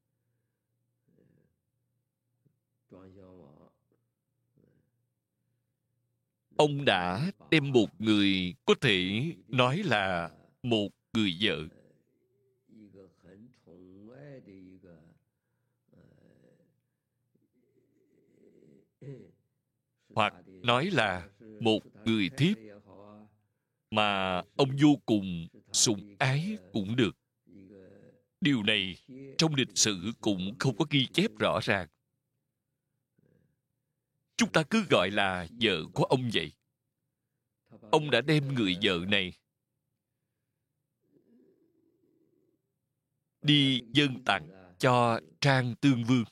Ông 6.56 6.84
đã 6.84 7.32
đem 7.50 7.72
một 7.72 8.00
người 8.00 8.54
có 8.64 8.74
thể 8.80 9.22
nói 9.48 9.82
là 9.84 10.30
một 10.62 10.88
người 11.12 11.36
vợ. 11.40 11.77
hoặc 20.14 20.34
nói 20.46 20.90
là 20.92 21.28
một 21.60 21.80
người 22.04 22.30
thiếp 22.36 22.56
mà 23.90 24.42
ông 24.56 24.70
vô 24.82 24.96
cùng 25.06 25.48
sủng 25.72 26.16
ái 26.18 26.58
cũng 26.72 26.96
được. 26.96 27.16
Điều 28.40 28.62
này 28.62 28.96
trong 29.38 29.54
lịch 29.54 29.78
sử 29.78 30.12
cũng 30.20 30.54
không 30.58 30.76
có 30.76 30.84
ghi 30.90 31.06
chép 31.06 31.30
rõ 31.38 31.60
ràng. 31.62 31.88
Chúng 34.36 34.52
ta 34.52 34.62
cứ 34.62 34.84
gọi 34.90 35.10
là 35.10 35.48
vợ 35.60 35.84
của 35.94 36.04
ông 36.04 36.30
vậy. 36.34 36.52
Ông 37.90 38.10
đã 38.10 38.20
đem 38.20 38.54
người 38.54 38.76
vợ 38.82 38.98
này 39.08 39.32
đi 43.42 43.82
dâng 43.92 44.24
tặng 44.24 44.48
cho 44.78 45.20
trang 45.40 45.74
tương 45.80 46.04
vương. 46.04 46.24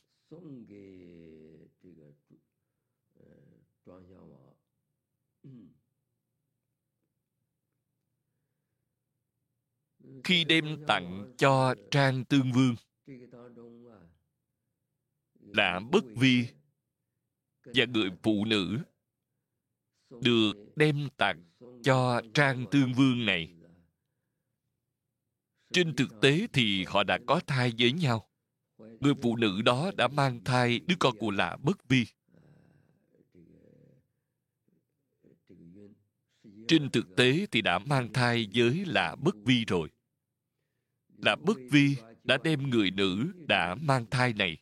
Khi 10.27 10.45
đem 10.45 10.85
tặng 10.87 11.35
cho 11.39 11.75
trang 11.91 12.25
tương 12.25 12.53
vương. 12.53 12.75
Là 15.41 15.81
bất 15.93 16.05
vi 16.17 16.47
và 17.65 17.85
người 17.85 18.11
phụ 18.23 18.45
nữ 18.45 18.79
được 20.11 20.53
đem 20.77 21.09
tặng 21.17 21.45
cho 21.83 22.21
trang 22.35 22.65
tương 22.71 22.93
vương 22.95 23.27
này. 23.27 23.55
Trên 25.73 25.97
thực 25.97 26.09
tế 26.23 26.47
thì 26.53 26.85
họ 26.85 27.05
đã 27.05 27.19
có 27.27 27.41
thai 27.47 27.73
với 27.79 27.93
nhau. 27.93 28.29
Người 28.79 29.15
phụ 29.23 29.37
nữ 29.37 29.63
đó 29.63 29.91
đã 29.97 30.09
mang 30.09 30.45
thai 30.45 30.79
đứa 30.79 30.95
con 30.99 31.19
của 31.19 31.31
là 31.31 31.57
bất 31.63 31.89
vi. 31.89 32.07
Trên 36.69 36.91
thực 36.91 37.17
tế 37.17 37.47
thì 37.51 37.63
đã 37.63 37.79
mang 37.79 38.13
thai 38.13 38.49
với 38.55 38.85
là 38.87 39.15
bất 39.15 39.35
vi 39.45 39.65
rồi 39.65 39.91
là 41.19 41.37
bất 41.37 41.57
vi 41.71 41.97
đã 42.25 42.39
đem 42.45 42.71
người 42.71 42.91
nữ 42.91 43.33
đã 43.49 43.75
mang 43.75 44.07
thai 44.11 44.33
này 44.33 44.59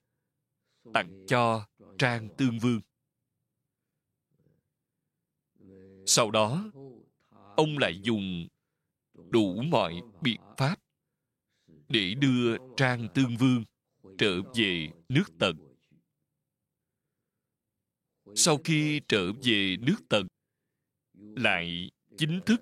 tặng 0.95 1.25
cho 1.27 1.67
trang 1.99 2.29
tương 2.39 2.59
vương. 2.59 2.81
Sau 6.07 6.31
đó, 6.31 6.71
ông 7.57 7.79
lại 7.79 8.01
dùng 8.03 8.49
đủ 9.31 9.63
mọi 9.63 10.01
biện 10.23 10.41
pháp 10.57 10.77
để 11.89 12.15
đưa 12.15 12.57
trang 12.77 13.09
tương 13.15 13.37
vương 13.37 13.65
trở 14.19 14.41
về 14.55 14.89
nước 15.09 15.25
tần. 15.39 15.57
Sau 18.35 18.59
khi 18.65 19.01
trở 19.09 19.33
về 19.43 19.77
nước 19.81 19.97
tần, 20.09 20.27
lại 21.15 21.91
chính 22.19 22.41
thức 22.47 22.61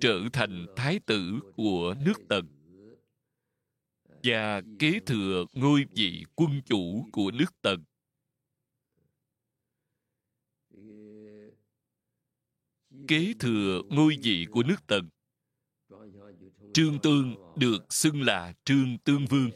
trở 0.00 0.20
thành 0.32 0.66
thái 0.76 1.00
tử 1.06 1.40
của 1.56 1.94
nước 2.04 2.20
tần. 2.28 2.46
Và 4.22 4.62
kế 4.78 5.00
thừa 5.06 5.44
ngôi 5.52 5.84
vị 5.94 6.24
quân 6.34 6.60
chủ 6.66 7.06
của 7.12 7.30
nước 7.30 7.62
tần. 7.62 7.84
Kế 13.08 13.34
thừa 13.38 13.82
ngôi 13.88 14.16
vị 14.22 14.46
của 14.50 14.62
nước 14.62 14.86
tần. 14.86 15.08
Trương 16.74 16.98
tương 17.02 17.34
được 17.56 17.92
xưng 17.92 18.22
là 18.22 18.54
trương 18.64 18.98
tương 18.98 19.26
vương. 19.26 19.50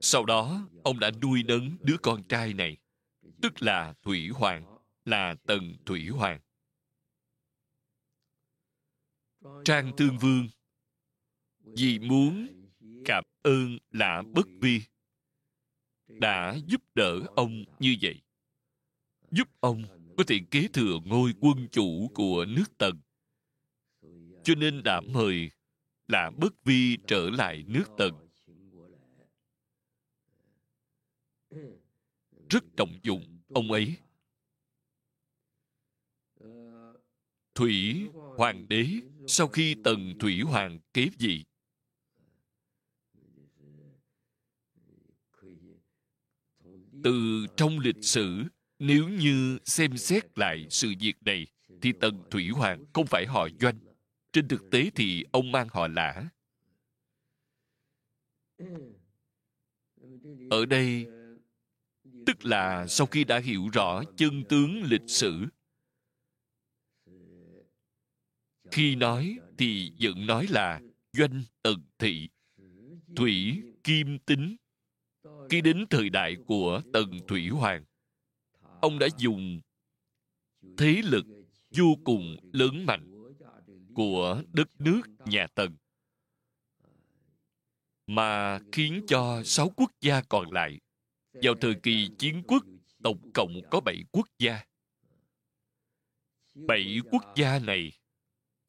Sau 0.00 0.24
đó, 0.24 0.68
ông 0.84 1.00
đã 1.00 1.10
nuôi 1.22 1.42
nấng 1.42 1.76
đứa 1.80 1.96
con 2.02 2.22
trai 2.22 2.54
này, 2.54 2.76
tức 3.42 3.62
là 3.62 3.94
thủy 4.02 4.28
hoàng, 4.28 4.78
là 5.04 5.34
tần 5.46 5.76
thủy 5.86 6.08
hoàng 6.08 6.40
trang 9.64 9.92
tương 9.96 10.18
vương. 10.18 10.48
Vì 11.60 11.98
muốn 11.98 12.46
cảm 13.04 13.24
ơn 13.42 13.78
lạ 13.90 14.22
bất 14.34 14.46
vi, 14.60 14.80
đã 16.06 16.56
giúp 16.66 16.82
đỡ 16.94 17.20
ông 17.36 17.64
như 17.78 17.96
vậy. 18.02 18.20
Giúp 19.30 19.48
ông 19.60 19.82
có 20.18 20.24
thể 20.26 20.38
kế 20.50 20.68
thừa 20.72 20.98
ngôi 21.04 21.32
quân 21.40 21.68
chủ 21.72 22.10
của 22.14 22.44
nước 22.48 22.78
tần. 22.78 23.00
Cho 24.44 24.54
nên 24.54 24.82
đã 24.82 25.00
mời 25.00 25.50
lạ 26.08 26.30
bất 26.36 26.64
vi 26.64 26.96
trở 27.06 27.30
lại 27.30 27.64
nước 27.66 27.84
tần. 27.98 28.28
Rất 32.50 32.64
trọng 32.76 32.98
dụng 33.02 33.40
ông 33.48 33.72
ấy. 33.72 33.96
Thủy 37.54 38.08
hoàng 38.36 38.68
đế 38.68 38.86
sau 39.30 39.48
khi 39.48 39.74
tần 39.84 40.18
thủy 40.18 40.40
hoàng 40.40 40.78
kế 40.94 41.08
vị, 41.18 41.44
từ 47.04 47.46
trong 47.56 47.78
lịch 47.78 48.04
sử, 48.04 48.42
nếu 48.78 49.08
như 49.08 49.58
xem 49.64 49.96
xét 49.96 50.38
lại 50.38 50.66
sự 50.70 50.94
việc 51.00 51.14
này, 51.20 51.46
thì 51.82 51.92
tần 52.00 52.22
thủy 52.30 52.48
hoàng 52.48 52.84
không 52.92 53.06
phải 53.06 53.26
họ 53.26 53.48
doanh. 53.60 53.78
Trên 54.32 54.48
thực 54.48 54.70
tế 54.70 54.90
thì 54.94 55.24
ông 55.32 55.52
mang 55.52 55.68
họ 55.70 55.88
lã 55.88 56.28
ở 60.50 60.66
đây, 60.66 61.06
tức 62.26 62.44
là 62.44 62.86
sau 62.86 63.06
khi 63.06 63.24
đã 63.24 63.38
hiểu 63.38 63.68
rõ 63.72 64.02
chân 64.16 64.44
tướng 64.48 64.82
lịch 64.82 65.06
sử 65.06 65.46
khi 68.72 68.96
nói 68.96 69.38
thì 69.58 69.92
vẫn 70.00 70.26
nói 70.26 70.46
là 70.50 70.80
doanh 71.12 71.42
tần 71.62 71.82
thị, 71.98 72.28
thủy 73.16 73.62
kim 73.84 74.18
tính. 74.18 74.56
Khi 75.50 75.60
đến 75.60 75.84
thời 75.90 76.08
đại 76.08 76.36
của 76.46 76.82
tần 76.92 77.18
thủy 77.28 77.48
hoàng, 77.48 77.84
ông 78.80 78.98
đã 78.98 79.08
dùng 79.18 79.60
thế 80.76 81.00
lực 81.04 81.26
vô 81.70 81.96
cùng 82.04 82.36
lớn 82.52 82.86
mạnh 82.86 83.32
của 83.94 84.42
đất 84.52 84.80
nước 84.80 85.02
nhà 85.26 85.46
tần, 85.54 85.76
mà 88.06 88.60
khiến 88.72 89.04
cho 89.08 89.42
sáu 89.44 89.68
quốc 89.76 89.92
gia 90.00 90.22
còn 90.22 90.52
lại 90.52 90.80
vào 91.32 91.54
thời 91.60 91.74
kỳ 91.74 92.08
chiến 92.18 92.42
quốc 92.46 92.64
tổng 93.02 93.30
cộng 93.34 93.60
có 93.70 93.80
bảy 93.80 94.04
quốc 94.12 94.26
gia. 94.38 94.64
Bảy 96.54 97.00
quốc 97.10 97.24
gia 97.36 97.58
này 97.58 97.92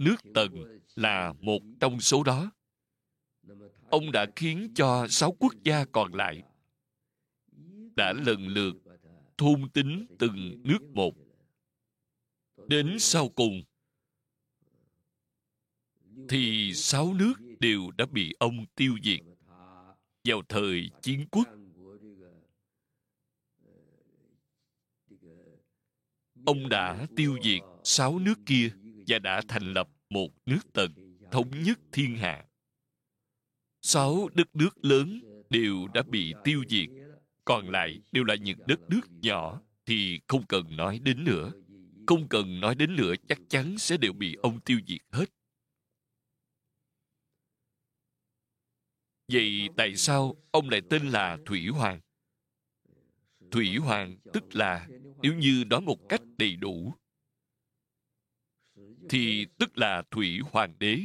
nước 0.02 0.16
tần 0.34 0.80
là 0.96 1.34
một 1.42 1.60
trong 1.80 2.00
số 2.00 2.24
đó. 2.24 2.52
Ông 3.90 4.12
đã 4.12 4.26
khiến 4.36 4.72
cho 4.76 5.08
sáu 5.10 5.32
quốc 5.32 5.54
gia 5.64 5.86
còn 5.86 6.14
lại 6.14 6.44
đã 7.96 8.14
lần 8.14 8.48
lượt 8.48 8.74
thôn 9.38 9.70
tính 9.74 10.06
từng 10.20 10.62
nước 10.64 10.84
một. 10.94 11.16
Đến 12.68 13.00
sau 13.00 13.30
cùng, 13.30 13.62
thì 16.30 16.74
sáu 16.74 17.14
nước 17.14 17.34
đều 17.60 17.92
đã 17.98 18.06
bị 18.06 18.34
ông 18.40 18.66
tiêu 18.76 18.96
diệt 19.04 19.20
vào 20.24 20.42
thời 20.50 20.90
chiến 21.02 21.26
quốc. 21.32 21.48
Ông 26.46 26.70
đã 26.70 27.08
tiêu 27.16 27.38
diệt 27.44 27.62
sáu 27.84 28.20
nước 28.20 28.36
kia 28.46 28.70
và 29.12 29.20
đã 29.20 29.42
thành 29.48 29.74
lập 29.74 29.90
một 30.10 30.30
nước 30.46 30.74
tần 30.74 31.18
thống 31.32 31.64
nhất 31.64 31.80
thiên 31.92 32.16
hạ. 32.16 32.46
Sáu 33.82 34.30
đất 34.34 34.56
nước 34.56 34.86
lớn 34.86 35.22
đều 35.50 35.88
đã 35.94 36.04
bị 36.04 36.34
tiêu 36.44 36.64
diệt, 36.70 36.90
còn 37.46 37.70
lại 37.70 38.02
đều 38.12 38.24
là 38.24 38.36
những 38.36 38.60
đất 38.68 38.80
nước 38.90 39.02
nhỏ 39.22 39.62
thì 39.86 40.20
không 40.28 40.46
cần 40.48 40.76
nói 40.78 41.00
đến 41.00 41.24
nữa. 41.24 41.52
Không 42.08 42.28
cần 42.28 42.60
nói 42.60 42.76
đến 42.76 42.96
nữa, 42.96 43.14
chắc 43.28 43.40
chắn 43.50 43.78
sẽ 43.78 43.98
đều 43.98 44.14
bị 44.14 44.36
ông 44.42 44.60
tiêu 44.60 44.80
diệt 44.88 45.02
hết. 45.12 45.26
Vậy 49.28 49.70
tại 49.78 49.96
sao 49.96 50.36
ông 50.52 50.70
lại 50.70 50.82
tên 50.90 51.08
là 51.08 51.38
thủy 51.46 51.68
hoàng? 51.68 52.00
Thủy 53.52 53.78
hoàng 53.78 54.18
tức 54.34 54.56
là, 54.56 54.88
nếu 55.22 55.34
như 55.34 55.64
nói 55.70 55.82
một 55.82 56.10
cách 56.10 56.22
đầy 56.38 56.56
đủ 56.56 56.94
thì 59.10 59.46
tức 59.58 59.78
là 59.78 60.04
thủy 60.12 60.40
hoàng 60.52 60.74
đế. 60.80 61.00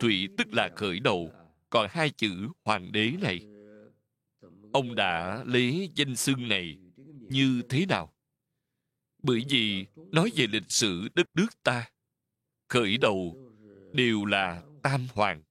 Thủy 0.00 0.28
tức 0.38 0.54
là 0.54 0.70
khởi 0.76 1.00
đầu. 1.00 1.32
Còn 1.70 1.86
hai 1.90 2.10
chữ 2.10 2.48
hoàng 2.64 2.92
đế 2.92 3.12
này, 3.22 3.40
ông 4.72 4.94
đã 4.94 5.44
lấy 5.46 5.90
danh 5.94 6.16
xưng 6.16 6.48
này 6.48 6.78
như 7.28 7.62
thế 7.68 7.86
nào? 7.86 8.12
Bởi 9.22 9.44
vì 9.48 9.86
nói 10.12 10.30
về 10.36 10.46
lịch 10.46 10.70
sử 10.70 11.08
đất 11.14 11.26
nước 11.34 11.62
ta, 11.62 11.90
khởi 12.68 12.96
đầu 12.96 13.52
đều 13.92 14.24
là 14.24 14.62
tam 14.82 15.06
hoàng. 15.14 15.42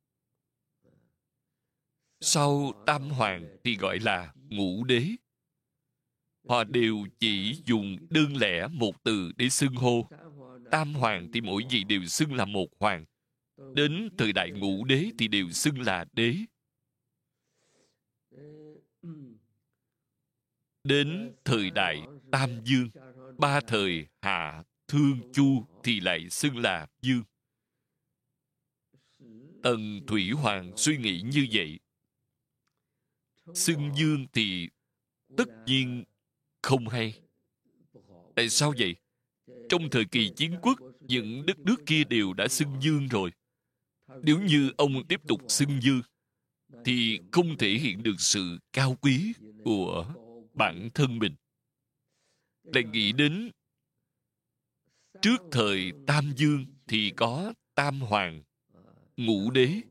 Sau 2.22 2.84
tam 2.86 3.10
hoàng 3.10 3.58
thì 3.64 3.78
gọi 3.78 4.00
là 4.00 4.34
ngũ 4.50 4.84
đế. 4.84 5.06
Họ 6.50 6.64
đều 6.64 7.06
chỉ 7.20 7.62
dùng 7.66 7.98
đơn 8.10 8.38
lẻ 8.38 8.68
một 8.68 9.04
từ 9.04 9.32
để 9.38 9.50
xưng 9.50 9.76
hô 9.76 10.10
tam 10.72 10.94
hoàng 10.94 11.30
thì 11.34 11.42
mỗi 11.42 11.64
vị 11.70 11.84
đều 11.84 12.06
xưng 12.06 12.34
là 12.34 12.46
một 12.46 12.68
hoàng. 12.80 13.06
Đến 13.74 14.10
thời 14.18 14.34
đại 14.34 14.52
ngũ 14.52 14.86
đế 14.86 15.10
thì 15.20 15.28
đều 15.28 15.50
xưng 15.50 15.82
là 15.82 16.06
đế. 16.14 16.36
Đến 20.84 21.36
thời 21.46 21.72
đại 21.72 22.02
tam 22.32 22.50
dương, 22.64 22.90
ba 23.38 23.62
thời 23.62 24.08
hạ 24.22 24.64
thương 24.88 25.32
chu 25.34 25.66
thì 25.84 26.00
lại 26.00 26.30
xưng 26.30 26.58
là 26.58 26.88
dương. 27.02 27.24
Tần 29.64 30.02
thủy 30.08 30.32
hoàng 30.32 30.72
suy 30.78 30.98
nghĩ 30.98 31.22
như 31.22 31.48
vậy. 31.52 31.80
Xưng 33.54 33.92
dương 33.96 34.26
thì 34.34 34.70
tất 35.38 35.50
nhiên 35.66 36.04
không 36.62 36.88
hay. 36.88 37.22
Tại 38.36 38.50
sao 38.50 38.74
vậy? 38.78 38.96
Trong 39.70 39.90
thời 39.90 40.06
kỳ 40.06 40.32
chiến 40.36 40.56
quốc, 40.62 40.80
những 41.00 41.46
đất 41.46 41.60
nước 41.60 41.76
kia 41.86 42.04
đều 42.04 42.34
đã 42.34 42.48
xưng 42.48 42.82
dương 42.82 43.08
rồi. 43.08 43.32
Nếu 44.22 44.42
như 44.42 44.72
ông 44.78 45.08
tiếp 45.08 45.22
tục 45.28 45.42
xưng 45.48 45.82
dương, 45.82 46.02
thì 46.86 47.20
không 47.32 47.58
thể 47.58 47.70
hiện 47.70 48.04
được 48.04 48.16
sự 48.18 48.58
cao 48.74 48.98
quý 49.02 49.34
của 49.64 50.14
bản 50.54 50.90
thân 50.94 51.20
mình. 51.20 51.36
Lại 52.64 52.84
nghĩ 52.84 53.12
đến, 53.12 53.52
trước 55.22 55.38
thời 55.52 55.92
tam 56.08 56.34
dương 56.36 56.66
thì 56.88 57.12
có 57.16 57.54
tam 57.76 58.00
hoàng 58.02 58.44
ngũ 59.18 59.52
đế. 59.52 59.82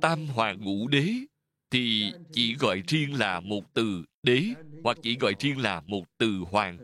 Tam 0.00 0.26
hoàng 0.26 0.60
ngũ 0.60 0.88
đế 0.88 1.12
thì 1.70 2.12
chỉ 2.32 2.54
gọi 2.54 2.82
riêng 2.86 3.14
là 3.14 3.40
một 3.40 3.74
từ 3.74 4.04
đế, 4.24 4.44
hoặc 4.82 4.98
chỉ 5.02 5.16
gọi 5.20 5.34
riêng 5.38 5.58
là 5.58 5.80
một 5.86 6.04
từ 6.18 6.38
hoàng. 6.50 6.78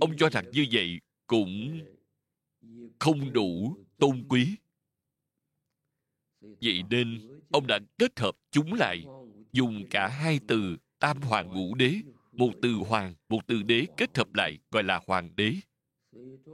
Ông 0.00 0.16
cho 0.16 0.28
rằng 0.28 0.44
như 0.52 0.66
vậy 0.72 1.00
cũng 1.26 1.80
không 2.98 3.32
đủ 3.32 3.76
tôn 3.98 4.24
quý. 4.28 4.56
Vậy 6.40 6.82
nên 6.90 7.28
ông 7.50 7.66
đã 7.66 7.78
kết 7.98 8.20
hợp 8.20 8.36
chúng 8.50 8.74
lại, 8.74 9.04
dùng 9.52 9.84
cả 9.90 10.08
hai 10.08 10.40
từ 10.48 10.76
tam 10.98 11.22
hoàng 11.22 11.48
ngũ 11.48 11.74
đế, 11.74 11.94
một 12.32 12.50
từ 12.62 12.72
hoàng, 12.72 13.14
một 13.28 13.46
từ 13.46 13.62
đế 13.62 13.86
kết 13.96 14.16
hợp 14.16 14.34
lại 14.34 14.58
gọi 14.70 14.82
là 14.82 15.00
hoàng 15.06 15.36
đế. 15.36 15.54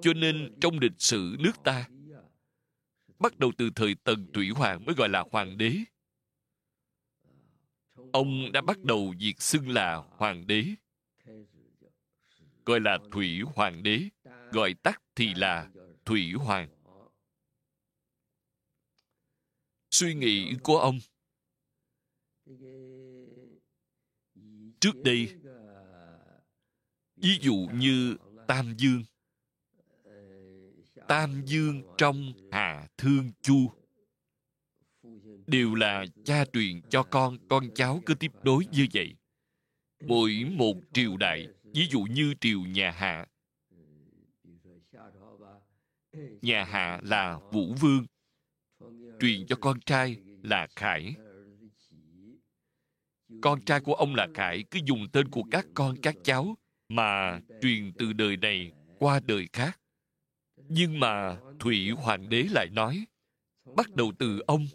Cho 0.02 0.12
nên 0.14 0.54
trong 0.60 0.78
lịch 0.78 0.92
sử 0.98 1.36
nước 1.38 1.52
ta, 1.64 1.88
bắt 3.18 3.38
đầu 3.38 3.52
từ 3.58 3.70
thời 3.74 3.94
tần 4.04 4.26
thủy 4.32 4.48
hoàng 4.48 4.84
mới 4.84 4.94
gọi 4.94 5.08
là 5.08 5.24
hoàng 5.30 5.58
đế 5.58 5.72
ông 8.12 8.52
đã 8.52 8.61
bắt 8.61 8.84
đầu 8.84 9.14
việc 9.18 9.42
xưng 9.42 9.68
là 9.68 9.96
hoàng 9.96 10.46
đế. 10.46 10.64
Gọi 12.64 12.80
là 12.80 12.98
thủy 13.12 13.40
hoàng 13.54 13.82
đế, 13.82 14.08
gọi 14.52 14.74
tắt 14.74 15.02
thì 15.14 15.34
là 15.34 15.70
thủy 16.04 16.32
hoàng. 16.32 16.68
Suy 19.90 20.14
nghĩ 20.14 20.56
của 20.62 20.78
ông. 20.78 20.98
Trước 24.80 24.96
đây, 25.04 25.34
ví 27.16 27.38
dụ 27.40 27.68
như 27.74 28.16
tam 28.48 28.74
dương. 28.78 29.04
Tam 31.08 31.42
dương 31.46 31.82
trong 31.98 32.32
hà 32.52 32.88
thương 32.96 33.32
chu 33.42 33.70
đều 35.51 35.74
là 35.74 36.05
cha 36.24 36.44
truyền 36.53 36.80
cho 36.90 37.03
con 37.03 37.48
con 37.48 37.64
cháu 37.74 38.01
cứ 38.07 38.14
tiếp 38.14 38.32
nối 38.42 38.66
như 38.72 38.86
vậy. 38.94 39.14
Mỗi 40.07 40.44
một 40.57 40.74
triều 40.92 41.16
đại, 41.16 41.48
ví 41.74 41.86
dụ 41.90 42.01
như 42.01 42.34
triều 42.40 42.61
nhà 42.61 42.90
hạ. 42.90 43.26
Nhà 46.42 46.64
hạ 46.64 47.01
là 47.03 47.38
vũ 47.53 47.74
vương. 47.80 48.07
Truyền 49.20 49.46
cho 49.46 49.57
con 49.57 49.80
trai 49.80 50.16
là 50.42 50.68
khải. 50.76 51.14
Con 53.42 53.64
trai 53.64 53.80
của 53.80 53.94
ông 53.94 54.14
là 54.14 54.28
khải 54.34 54.64
cứ 54.70 54.80
dùng 54.84 55.07
tên 55.12 55.28
của 55.28 55.42
các 55.51 55.66
con, 55.74 55.96
các 56.03 56.14
cháu 56.24 56.57
mà 56.88 57.40
truyền 57.62 57.92
từ 57.98 58.12
đời 58.12 58.36
này 58.36 58.72
qua 58.98 59.20
đời 59.26 59.48
khác. 59.53 59.80
Nhưng 60.68 61.01
mà 61.01 61.36
thủy 61.59 61.90
hoàng 61.90 62.28
đế 62.28 62.46
lại 62.51 62.68
nói, 62.72 63.05
bắt 63.76 63.94
đầu 63.94 64.12
từ 64.18 64.40
ông 64.46 64.66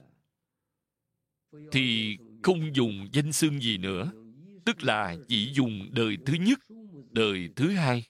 thì 1.72 2.18
không 2.44 2.76
dùng 2.76 3.08
danh 3.14 3.32
xưng 3.32 3.62
gì 3.62 3.78
nữa, 3.78 4.12
tức 4.66 4.84
là 4.84 5.16
chỉ 5.28 5.52
dùng 5.54 5.90
đời 5.92 6.18
thứ 6.26 6.34
nhất, 6.34 6.60
đời 7.12 7.50
thứ 7.56 7.70
hai. 7.70 8.04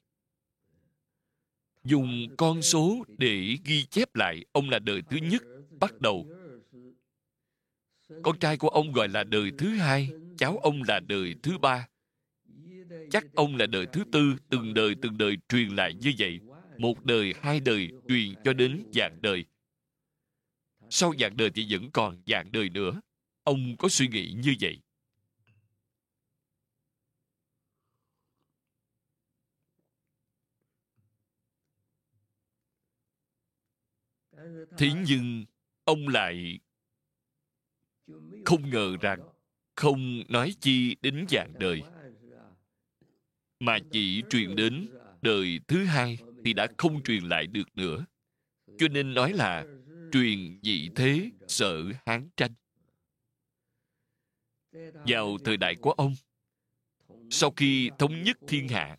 Dùng 1.84 2.36
con 2.38 2.62
số 2.62 3.06
để 3.18 3.58
ghi 3.66 3.86
chép 3.86 4.16
lại 4.16 4.46
ông 4.52 4.70
là 4.70 4.80
đời 4.80 5.02
thứ 5.10 5.18
nhất, 5.18 5.44
bắt 5.80 6.02
đầu. 6.02 6.28
Con 8.24 8.40
trai 8.40 8.58
của 8.58 8.70
ông 8.70 8.92
gọi 8.92 9.08
là 9.10 9.24
đời 9.24 9.52
thứ 9.58 9.70
hai, 9.70 10.10
cháu 10.38 10.58
ông 10.58 10.82
là 10.88 11.00
đời 11.00 11.36
thứ 11.44 11.58
ba. 11.58 11.88
Chắc 13.12 13.26
ông 13.36 13.56
là 13.56 13.66
đời 13.66 13.86
thứ 13.94 14.04
tư, 14.12 14.36
từng 14.50 14.74
đời 14.74 14.96
từng 15.02 15.18
đời 15.18 15.38
truyền 15.50 15.70
lại 15.70 15.94
như 15.94 16.14
vậy. 16.18 16.40
Một 16.78 17.06
đời, 17.06 17.34
hai 17.42 17.60
đời, 17.60 17.90
truyền 18.08 18.34
cho 18.44 18.54
đến 18.54 18.84
dạng 18.94 19.22
đời. 19.22 19.46
Sau 20.90 21.14
dạng 21.20 21.38
đời 21.38 21.50
thì 21.50 21.66
vẫn 21.70 21.92
còn 21.92 22.22
dạng 22.28 22.52
đời 22.52 22.70
nữa 22.70 23.02
ông 23.46 23.76
có 23.78 23.90
suy 23.90 24.08
nghĩ 24.08 24.34
như 24.44 24.56
vậy? 24.62 24.82
Thế 34.78 34.90
nhưng 35.08 35.46
ông 35.84 36.08
lại 36.08 36.60
không 38.46 38.70
ngờ 38.70 38.98
rằng 39.02 39.20
không 39.76 40.24
nói 40.30 40.56
chi 40.62 40.96
đến 41.02 41.26
dạng 41.30 41.54
đời, 41.60 41.82
mà 43.60 43.78
chỉ 43.92 44.24
truyền 44.30 44.56
đến 44.56 44.88
đời 45.22 45.60
thứ 45.68 45.86
hai 45.86 46.18
thì 46.46 46.54
đã 46.54 46.68
không 46.78 47.04
truyền 47.04 47.24
lại 47.24 47.48
được 47.48 47.78
nữa. 47.78 48.06
Cho 48.78 48.88
nên 48.88 49.14
nói 49.14 49.34
là 49.34 49.66
truyền 50.12 50.60
dị 50.64 50.90
thế 50.96 51.32
sợ 51.48 51.84
hán 52.06 52.30
tranh 52.38 52.52
vào 55.08 55.38
thời 55.46 55.58
đại 55.58 55.76
của 55.76 55.92
ông. 55.92 56.16
Sau 57.30 57.52
khi 57.52 57.90
thống 58.00 58.24
nhất 58.24 58.38
thiên 58.48 58.68
hạ, 58.68 58.98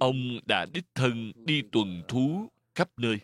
ông 0.00 0.38
đã 0.46 0.66
đích 0.74 0.84
thân 0.94 1.32
đi 1.36 1.62
tuần 1.72 2.02
thú 2.08 2.48
khắp 2.74 2.90
nơi. 2.96 3.18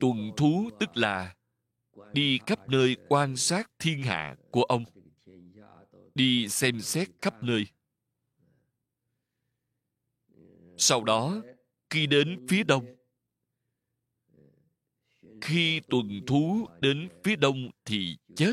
Tuần 0.00 0.30
thú 0.36 0.70
tức 0.80 0.96
là 0.96 1.34
đi 2.12 2.38
khắp 2.46 2.68
nơi 2.68 2.96
quan 3.08 3.36
sát 3.36 3.70
thiên 3.78 4.02
hạ 4.02 4.36
của 4.50 4.62
ông, 4.62 4.84
đi 6.14 6.48
xem 6.48 6.80
xét 6.80 7.08
khắp 7.22 7.42
nơi. 7.42 7.66
Sau 10.76 11.04
đó, 11.04 11.42
khi 11.90 12.06
đến 12.06 12.46
phía 12.48 12.62
đông 12.62 12.97
khi 15.40 15.80
tuần 15.80 16.20
thú 16.26 16.66
đến 16.80 17.08
phía 17.24 17.36
đông 17.36 17.70
thì 17.84 18.16
chết. 18.36 18.52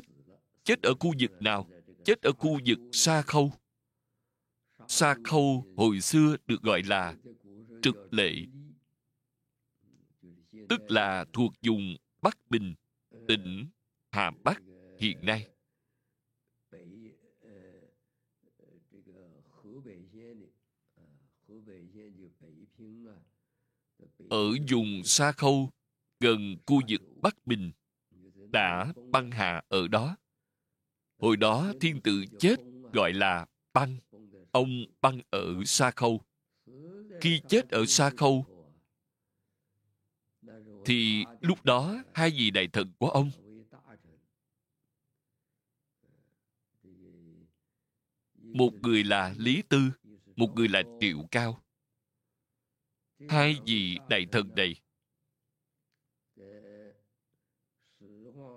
Chết 0.63 0.83
ở 0.83 0.93
khu 0.99 1.13
vực 1.19 1.31
nào? 1.41 1.67
Chết 2.03 2.21
ở 2.21 2.31
khu 2.31 2.59
vực 2.65 2.79
sa 2.91 3.21
khâu. 3.21 3.51
Sa 4.88 5.15
khâu 5.23 5.65
hồi 5.77 6.01
xưa 6.01 6.36
được 6.47 6.61
gọi 6.61 6.81
là 6.83 7.15
trực 7.81 8.13
lệ 8.13 8.36
tức 10.69 10.91
là 10.91 11.25
thuộc 11.33 11.53
vùng 11.61 11.95
bắc 12.21 12.38
bình 12.49 12.75
tỉnh 13.27 13.67
hà 14.11 14.31
bắc 14.43 14.61
hiện 14.99 15.25
nay. 15.25 15.47
Ở 24.29 24.51
vùng 24.71 25.03
Sa 25.03 25.31
Khâu, 25.31 25.69
gần 26.20 26.55
khu 26.66 26.82
vực 26.89 27.01
Bắc 27.22 27.47
Bình, 27.47 27.72
đã 28.51 28.93
băng 29.11 29.32
hà 29.32 29.63
ở 29.68 29.88
đó. 29.88 30.18
Hồi 31.18 31.38
đó 31.38 31.74
thiên 31.82 32.01
tử 32.01 32.26
chết 32.39 32.55
gọi 32.93 33.13
là 33.13 33.45
băng. 33.74 33.97
Ông 34.51 34.86
băng 35.01 35.22
ở 35.30 35.63
Sa 35.66 35.91
Khâu. 35.91 36.22
Khi 37.22 37.41
chết 37.47 37.70
ở 37.70 37.86
Sa 37.86 38.09
Khâu, 38.09 38.45
thì 40.86 41.24
lúc 41.41 41.66
đó 41.66 42.03
hai 42.13 42.30
vị 42.30 42.51
đại 42.51 42.68
thần 42.68 42.91
của 42.97 43.09
ông 43.09 43.32
một 48.55 48.74
người 48.82 49.03
là 49.03 49.36
lý 49.38 49.63
tư 49.70 49.91
một 50.36 50.51
người 50.55 50.68
là 50.68 50.84
triệu 50.99 51.18
cao 51.32 51.63
hai 53.30 53.57
vị 53.66 53.97
đại 54.09 54.26
thần 54.32 54.55
này 54.55 54.76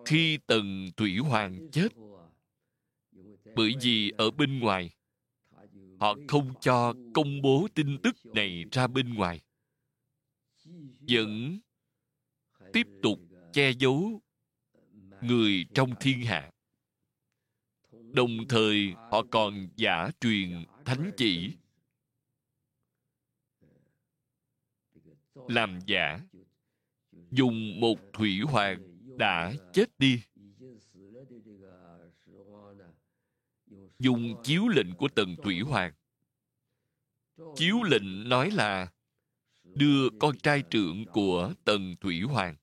khi 0.08 0.38
tần 0.46 0.90
thủy 0.96 1.18
hoàng 1.18 1.68
chết. 1.72 1.88
Bởi 3.56 3.74
vì 3.82 4.10
ở 4.18 4.30
bên 4.30 4.58
ngoài, 4.58 4.90
họ 6.00 6.16
không 6.28 6.54
cho 6.60 6.94
công 7.14 7.42
bố 7.42 7.68
tin 7.74 7.98
tức 8.02 8.16
này 8.24 8.64
ra 8.72 8.86
bên 8.86 9.14
ngoài. 9.14 9.40
Vẫn 11.08 11.58
tiếp 12.72 12.86
tục 13.02 13.18
che 13.52 13.70
giấu 13.70 14.22
người 15.20 15.66
trong 15.74 15.90
thiên 16.00 16.20
hạ. 16.20 16.50
Đồng 17.90 18.48
thời, 18.48 18.92
họ 19.10 19.24
còn 19.30 19.68
giả 19.76 20.10
truyền 20.20 20.64
thánh 20.84 21.10
chỉ. 21.16 21.52
Làm 25.34 25.78
giả, 25.86 26.20
dùng 27.30 27.80
một 27.80 27.98
thủy 28.12 28.40
hoàng 28.40 28.97
đã 29.18 29.54
chết 29.72 29.98
đi. 29.98 30.22
Dùng 33.98 34.34
chiếu 34.44 34.68
lệnh 34.68 34.94
của 34.94 35.08
tần 35.08 35.36
thủy 35.42 35.60
hoàng. 35.60 35.92
Chiếu 37.56 37.82
lệnh 37.82 38.28
nói 38.28 38.50
là, 38.50 38.92
đưa 39.64 40.08
con 40.20 40.38
trai 40.38 40.62
trưởng 40.70 41.04
của 41.12 41.54
tần 41.64 41.96
thủy 42.00 42.20
hoàng. 42.20 42.56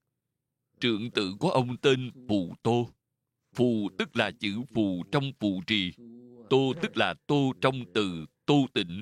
Trưởng 0.79 1.11
tử 1.11 1.33
của 1.39 1.49
ông 1.49 1.77
tên 1.77 2.11
phù 2.29 2.53
tô. 2.63 2.89
Phù 3.55 3.89
tức 3.97 4.15
là 4.15 4.31
chữ 4.31 4.61
phù 4.73 5.03
trong 5.11 5.31
phù 5.39 5.61
trì, 5.67 5.91
tô 6.49 6.73
tức 6.81 6.97
là 6.97 7.13
tô 7.27 7.53
trong 7.61 7.93
từ, 7.93 8.25
tô 8.45 8.65
tịnh. 8.73 9.01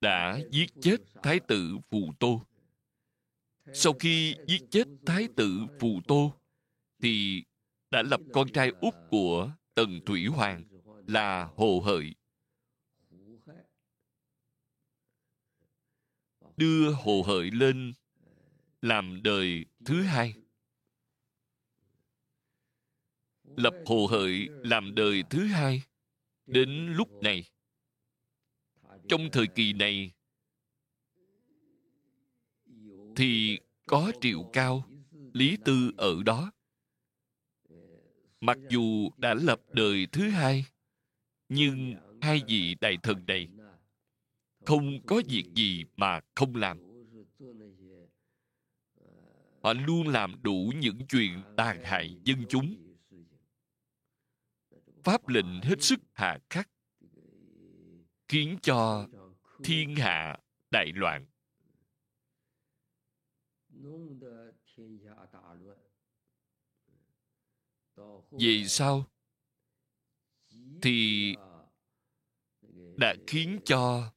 Đã 0.00 0.40
giết 0.50 0.66
chết 0.82 0.96
thái 1.22 1.40
tử 1.48 1.78
phù 1.90 2.12
tô. 2.20 2.46
Sau 3.74 3.92
khi 3.92 4.34
giết 4.46 4.60
chết 4.70 4.84
thái 5.06 5.28
tử 5.36 5.60
phù 5.80 6.00
tô, 6.08 6.40
thì 7.02 7.42
đã 7.90 8.02
lập 8.02 8.20
con 8.32 8.52
trai 8.52 8.72
út 8.80 8.94
của 9.10 9.52
tần 9.74 10.00
thủy 10.06 10.26
hoàng 10.26 10.64
là 11.06 11.44
hồ 11.56 11.80
hợi. 11.80 12.14
Đưa 16.56 16.92
hồ 16.92 17.22
hợi 17.26 17.50
lên 17.50 17.92
làm 18.82 19.22
đời 19.22 19.64
thứ 19.84 20.02
hai. 20.02 20.34
Lập 23.44 23.74
hồ 23.86 24.06
hợi 24.06 24.48
làm 24.48 24.94
đời 24.94 25.22
thứ 25.30 25.46
hai 25.46 25.82
đến 26.46 26.92
lúc 26.96 27.08
này 27.22 27.44
trong 29.08 29.28
thời 29.32 29.46
kỳ 29.46 29.72
này, 29.72 30.12
thì 33.16 33.58
có 33.86 34.12
triệu 34.20 34.50
cao, 34.52 34.84
lý 35.32 35.56
tư 35.64 35.90
ở 35.96 36.22
đó. 36.22 36.52
Mặc 38.40 38.58
dù 38.70 39.10
đã 39.16 39.34
lập 39.34 39.60
đời 39.72 40.06
thứ 40.12 40.28
hai, 40.28 40.64
nhưng 41.48 41.94
hai 42.20 42.42
vị 42.48 42.76
đại 42.80 42.96
thần 43.02 43.26
này 43.26 43.48
không 44.64 45.06
có 45.06 45.22
việc 45.28 45.44
gì 45.54 45.84
mà 45.96 46.20
không 46.34 46.56
làm. 46.56 46.78
Họ 49.62 49.72
luôn 49.72 50.08
làm 50.08 50.42
đủ 50.42 50.72
những 50.76 50.98
chuyện 51.08 51.42
tàn 51.56 51.84
hại 51.84 52.16
dân 52.24 52.44
chúng. 52.48 52.96
Pháp 55.04 55.28
lệnh 55.28 55.60
hết 55.62 55.82
sức 55.82 56.00
hà 56.12 56.38
khắc 56.50 56.68
khiến 58.28 58.58
cho 58.62 59.08
thiên 59.64 59.96
hạ 59.96 60.36
đại 60.70 60.92
loạn. 60.94 61.26
Vì 68.30 68.68
sao? 68.68 69.04
Thì 70.82 71.34
đã 72.96 73.14
khiến 73.26 73.58
cho 73.64 74.12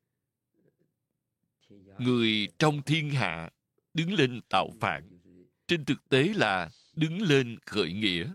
người 1.99 2.47
trong 2.59 2.81
thiên 2.85 3.09
hạ 3.09 3.49
đứng 3.93 4.13
lên 4.13 4.41
tạo 4.49 4.69
phản. 4.81 5.19
Trên 5.67 5.85
thực 5.85 6.09
tế 6.09 6.23
là 6.35 6.69
đứng 6.95 7.21
lên 7.21 7.57
khởi 7.65 7.93
nghĩa. 7.93 8.33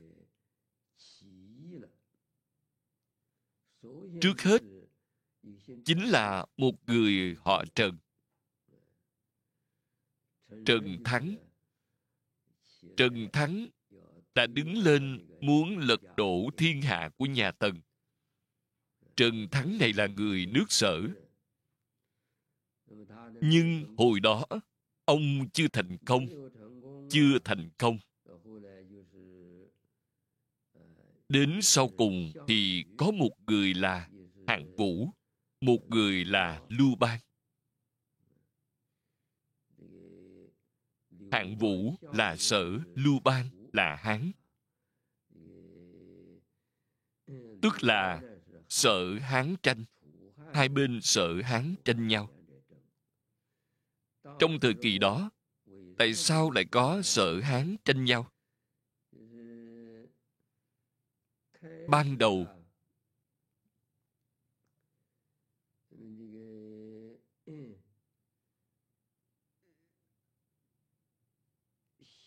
Trước 4.20 4.40
hết 4.40 4.62
chính 5.84 6.04
là 6.04 6.46
một 6.56 6.74
người 6.86 7.36
họ 7.40 7.64
trần. 7.74 7.96
Trần 10.66 10.96
thắng. 11.04 11.36
Trần 12.96 13.28
thắng 13.32 13.66
đã 14.34 14.46
đứng 14.46 14.78
lên 14.78 15.26
muốn 15.40 15.78
lật 15.78 16.00
đổ 16.16 16.50
thiên 16.56 16.82
hạ 16.82 17.10
của 17.16 17.26
nhà 17.26 17.50
tần. 17.50 17.80
Trần 19.16 19.48
thắng 19.50 19.78
này 19.78 19.92
là 19.92 20.06
người 20.06 20.46
nước 20.46 20.64
sở. 20.68 21.02
Nhưng 23.40 23.94
hồi 23.96 24.20
đó, 24.20 24.44
ông 25.04 25.48
chưa 25.52 25.68
thành 25.68 25.96
công. 26.06 26.26
Chưa 27.10 27.38
thành 27.44 27.68
công. 27.78 27.98
Đến 31.28 31.58
sau 31.62 31.88
cùng 31.88 32.32
thì 32.48 32.84
có 32.98 33.10
một 33.10 33.30
người 33.46 33.74
là 33.74 34.08
hạng 34.46 34.76
vũ 34.76 35.08
một 35.60 35.78
người 35.88 36.24
là 36.24 36.62
lưu 36.68 36.94
bang. 37.00 37.20
Hạng 41.32 41.58
vũ 41.58 41.94
là 42.00 42.36
sở, 42.36 42.78
lưu 42.94 43.20
bang 43.24 43.50
là 43.72 43.96
hán. 43.96 44.32
Tức 47.62 47.82
là 47.82 48.22
sở 48.68 49.18
hán 49.18 49.54
tranh. 49.62 49.84
Hai 50.52 50.68
bên 50.68 51.00
sở 51.02 51.42
hán 51.42 51.74
tranh 51.84 52.08
nhau. 52.08 52.30
Trong 54.38 54.60
thời 54.60 54.74
kỳ 54.82 54.98
đó, 54.98 55.30
tại 55.98 56.14
sao 56.14 56.50
lại 56.50 56.64
có 56.70 57.02
sở 57.02 57.40
hán 57.40 57.76
tranh 57.84 58.04
nhau? 58.04 58.30
Ban 61.88 62.18
đầu 62.18 62.46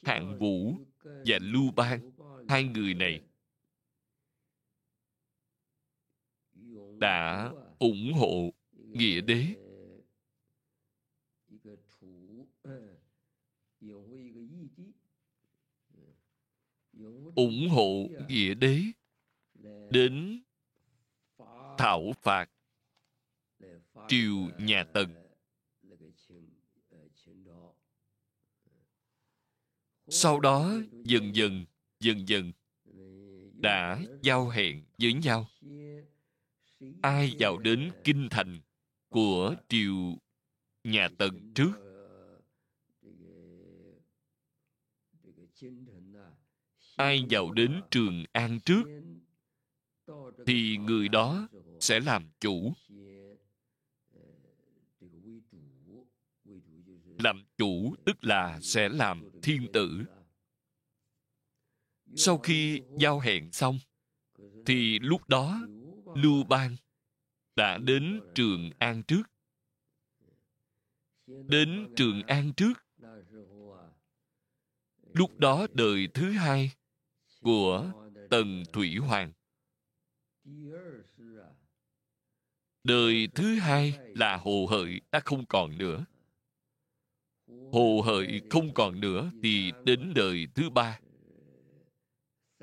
hạng 0.07 0.39
vũ 0.39 0.75
và 1.03 1.39
lưu 1.41 1.71
bang, 1.75 2.11
hai 2.47 2.63
người 2.63 2.93
này 2.93 3.21
đã 6.99 7.51
ủng 7.79 8.13
hộ 8.13 8.53
nghĩa 8.73 9.21
đế. 9.21 9.45
Ủng 17.35 17.69
hộ 17.69 18.07
nghĩa 18.27 18.53
đế 18.53 18.81
đến 19.91 20.43
thảo 21.77 22.11
phạt, 22.21 22.49
triều 24.07 24.35
nhà 24.59 24.83
tần. 24.93 25.26
Sau 30.07 30.39
đó, 30.39 30.73
dần 31.03 31.35
dần 31.35 31.65
dần 31.99 32.27
dần, 32.27 32.51
đã 33.53 33.99
giao 34.21 34.49
hẹn 34.49 34.83
với 34.97 35.13
nhau. 35.13 35.47
Ai 37.01 37.35
vào 37.39 37.57
đến 37.57 37.91
kinh 38.03 38.27
thành 38.31 38.61
của 39.09 39.55
triều 39.69 40.17
nhà 40.83 41.09
tần 41.17 41.53
trước? 41.55 41.71
Ai 46.95 47.25
vào 47.29 47.51
đến 47.51 47.81
trường 47.91 48.23
an 48.31 48.59
trước? 48.59 48.83
Thì 50.45 50.77
người 50.77 51.09
đó 51.09 51.47
sẽ 51.79 51.99
làm 51.99 52.29
chủ. 52.39 52.73
Làm 57.19 57.43
chủ 57.57 57.95
tức 58.05 58.23
là 58.23 58.59
sẽ 58.61 58.89
làm 58.89 59.29
thiên 59.43 59.67
tử. 59.73 60.03
Sau 62.15 62.37
khi 62.37 62.81
giao 62.99 63.19
hẹn 63.19 63.51
xong, 63.51 63.79
thì 64.65 64.99
lúc 64.99 65.29
đó 65.29 65.61
lưu 66.15 66.43
bang 66.43 66.75
đã 67.55 67.77
đến 67.77 68.21
trường 68.35 68.69
an 68.79 69.03
trước. 69.03 69.23
Đến 71.27 71.93
trường 71.95 72.23
an 72.27 72.53
trước. 72.57 72.73
Lúc 75.13 75.39
đó 75.39 75.67
đời 75.73 76.07
thứ 76.13 76.31
hai 76.31 76.71
của 77.41 77.91
tần 78.29 78.63
thủy 78.73 78.95
hoàng. 78.95 79.31
Đời 82.83 83.27
thứ 83.35 83.55
hai 83.55 83.99
là 84.15 84.37
hồ 84.37 84.67
hợi 84.69 85.01
đã 85.11 85.19
không 85.19 85.45
còn 85.45 85.77
nữa 85.77 86.05
hồ 87.71 88.01
hợi 88.05 88.41
không 88.49 88.73
còn 88.73 88.99
nữa 88.99 89.31
thì 89.43 89.71
đến 89.85 90.11
đời 90.15 90.47
thứ 90.55 90.69
ba. 90.69 90.99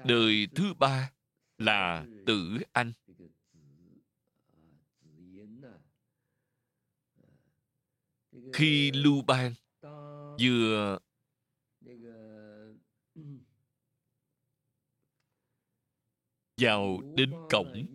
Đời 0.05 0.49
thứ 0.55 0.75
ba 0.79 1.11
là 1.59 2.07
tử 2.27 2.59
anh. 2.73 2.93
Khi 8.53 8.91
lưu 8.91 9.23
bang 9.27 9.53
vừa 10.41 10.99
vào 16.57 17.01
đến 17.17 17.33
cổng 17.51 17.87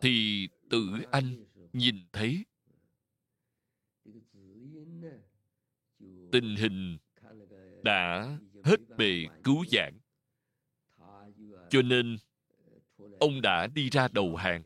thì 0.00 0.48
tử 0.70 0.88
anh 1.10 1.44
nhìn 1.72 1.96
thấy 2.12 2.44
tình 6.32 6.56
hình 6.56 6.98
đã 7.82 8.36
hết 8.64 8.80
bề 8.96 9.26
cứu 9.44 9.64
giảng 9.68 9.98
cho 11.70 11.82
nên, 11.82 12.18
ông 13.20 13.40
đã 13.42 13.66
đi 13.66 13.90
ra 13.90 14.08
đầu 14.12 14.36
hàng 14.36 14.62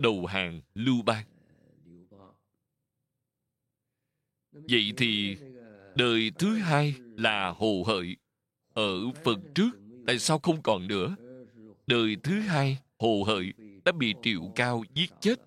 đầu 0.00 0.26
hàng 0.26 0.60
lưu 0.74 1.02
bang. 1.02 1.24
Vậy 4.52 4.92
thì 4.96 5.36
đời 5.96 6.30
thứ 6.38 6.54
hai 6.54 6.94
là 7.16 7.48
hồ 7.50 7.84
hợi 7.86 8.16
ở 8.74 9.10
phần 9.24 9.52
trước, 9.54 9.70
tại 10.06 10.18
sao 10.18 10.38
không 10.38 10.62
còn 10.62 10.86
nữa? 10.86 11.16
Đời 11.86 12.16
thứ 12.22 12.40
hai, 12.40 12.78
hồ 12.98 13.24
hợi 13.26 13.52
đã 13.84 13.92
bị 13.92 14.14
triệu 14.22 14.52
cao 14.54 14.84
giết 14.94 15.10
chết. 15.20 15.40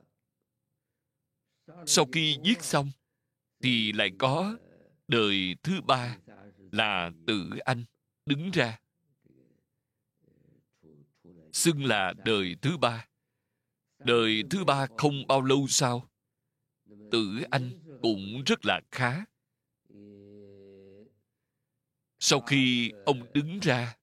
Sau 1.85 2.05
khi 2.11 2.37
giết 2.43 2.63
xong, 2.63 2.89
thì 3.63 3.91
lại 3.91 4.11
có 4.17 4.57
đời 5.07 5.55
thứ 5.63 5.81
ba 5.81 6.17
là 6.71 7.11
tử 7.27 7.49
anh 7.65 7.83
đứng 8.25 8.51
ra. 8.51 8.79
Xưng 11.53 11.85
là 11.85 12.13
đời 12.25 12.55
thứ 12.61 12.77
ba. 12.77 13.07
Đời 13.99 14.43
thứ 14.49 14.63
ba 14.63 14.87
không 14.97 15.27
bao 15.27 15.41
lâu 15.41 15.67
sau, 15.69 16.09
tử 17.11 17.43
anh 17.51 17.71
cũng 18.01 18.43
rất 18.45 18.65
là 18.65 18.81
khá. 18.91 19.25
Sau 22.19 22.41
khi 22.41 22.91
ông 23.05 23.33
đứng 23.33 23.59
ra, 23.59 23.97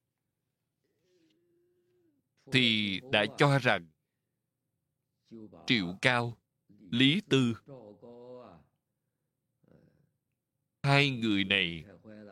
thì 2.52 3.00
đã 3.12 3.24
cho 3.38 3.58
rằng 3.58 3.86
triệu 5.66 5.96
cao, 6.02 6.38
lý 6.90 7.20
tư 7.28 7.54
hai 10.82 11.10
người 11.10 11.44
này 11.44 11.84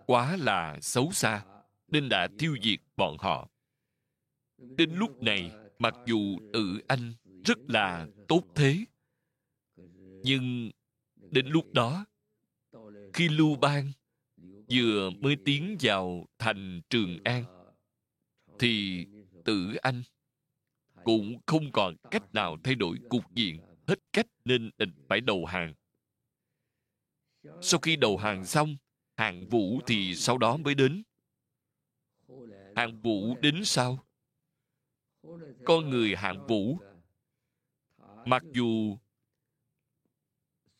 quá 0.06 0.36
là 0.36 0.78
xấu 0.80 1.10
xa 1.12 1.44
nên 1.88 2.08
đã 2.08 2.28
tiêu 2.38 2.56
diệt 2.62 2.80
bọn 2.96 3.16
họ. 3.18 3.48
Đến 4.58 4.90
lúc 4.94 5.22
này, 5.22 5.50
mặc 5.78 5.94
dù 6.06 6.38
tự 6.52 6.80
anh 6.88 7.12
rất 7.44 7.58
là 7.68 8.06
tốt 8.28 8.42
thế, 8.54 8.84
nhưng 10.22 10.70
đến 11.30 11.46
lúc 11.46 11.72
đó, 11.72 12.04
khi 13.12 13.28
lưu 13.28 13.56
bang 13.56 13.92
vừa 14.70 15.10
mới 15.10 15.36
tiến 15.44 15.76
vào 15.80 16.26
thành 16.38 16.80
trường 16.90 17.18
an, 17.24 17.44
thì 18.58 19.06
tử 19.44 19.74
anh 19.82 20.02
cũng 21.04 21.38
không 21.46 21.72
còn 21.72 21.96
cách 22.10 22.34
nào 22.34 22.56
thay 22.64 22.74
đổi 22.74 22.96
cục 23.08 23.34
diện 23.34 23.60
hết 23.86 23.98
cách 24.12 24.26
nên 24.44 24.70
định 24.78 24.92
phải 25.08 25.20
đầu 25.20 25.44
hàng 25.44 25.74
sau 27.62 27.80
khi 27.80 27.96
đầu 27.96 28.16
hàng 28.16 28.44
xong 28.44 28.76
hạng 29.16 29.48
vũ 29.48 29.80
thì 29.86 30.14
sau 30.14 30.38
đó 30.38 30.56
mới 30.56 30.74
đến. 30.74 31.02
Hạng 32.76 33.00
vũ 33.02 33.36
đến 33.40 33.64
sau 33.64 33.98
con 35.64 35.90
người 35.90 36.16
hạng 36.16 36.46
vũ. 36.46 36.78
Mặc 38.24 38.42
dù 38.52 38.96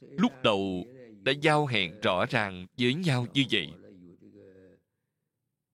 lúc 0.00 0.32
đầu 0.42 0.84
đã 1.22 1.32
giao 1.42 1.66
hẹn 1.66 2.00
rõ 2.00 2.26
ràng 2.26 2.66
với 2.78 2.94
nhau 2.94 3.26
như 3.34 3.44
vậy, 3.50 3.68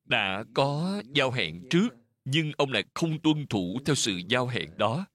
đã 0.04 0.44
có 0.54 1.02
giao 1.14 1.30
hẹn 1.30 1.68
trước, 1.70 1.88
nhưng 2.24 2.52
ông 2.56 2.72
lại 2.72 2.84
không 2.94 3.18
tuân 3.18 3.46
thủ 3.46 3.78
theo 3.84 3.94
sự 3.94 4.20
giao 4.28 4.46
hẹn 4.46 4.70
đó. 4.76 5.06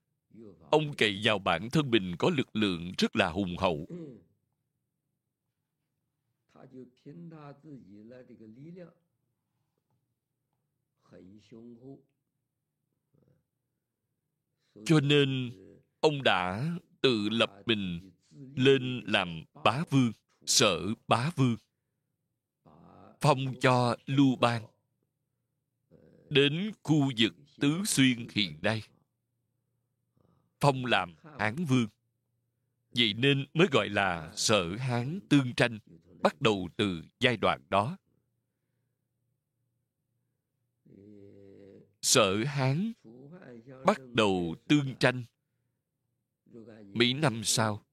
Ông 0.70 0.94
cậy 0.98 1.20
vào 1.24 1.40
bản 1.40 1.70
thân 1.70 1.92
mình 1.92 2.16
có 2.20 2.30
lực 2.30 2.56
lượng 2.56 2.92
rất 2.98 3.16
là 3.16 3.30
hùng 3.30 3.58
hậu 3.58 3.88
cho 14.86 15.00
nên 15.00 15.52
ông 16.00 16.24
đã 16.24 16.72
tự 17.02 17.30
lập 17.30 17.64
mình 17.66 18.12
lên 18.56 19.04
làm 19.08 19.44
bá 19.64 19.84
vương 19.90 20.12
sở 20.46 20.80
bá 21.08 21.32
vương 21.36 21.58
phong 23.22 23.60
cho 23.62 23.96
lưu 24.06 24.36
bang. 24.36 24.64
Đến 26.30 26.72
khu 26.84 27.12
vực 27.18 27.34
tứ 27.60 27.82
xuyên 27.86 28.28
hiện 28.32 28.58
nay. 28.62 28.84
phong 30.60 30.86
làm 30.86 31.16
hán 31.40 31.66
vương. 31.66 31.88
Vậy 32.96 33.14
nên 33.14 33.46
mới 33.54 33.68
gọi 33.72 33.90
là 33.90 34.32
sở 34.36 34.76
hán 34.76 35.20
tương 35.30 35.54
tranh 35.54 35.80
bắt 36.24 36.42
đầu 36.42 36.70
từ 36.78 37.02
giai 37.20 37.38
đoạn 37.38 37.62
đó. 37.70 37.98
Sở 42.02 42.44
hán 42.44 42.94
bắt 43.86 44.00
đầu 44.14 44.56
tương 44.68 44.96
tranh 45.00 45.24
mấy 46.94 47.14
năm 47.14 47.44
sau. 47.44 47.86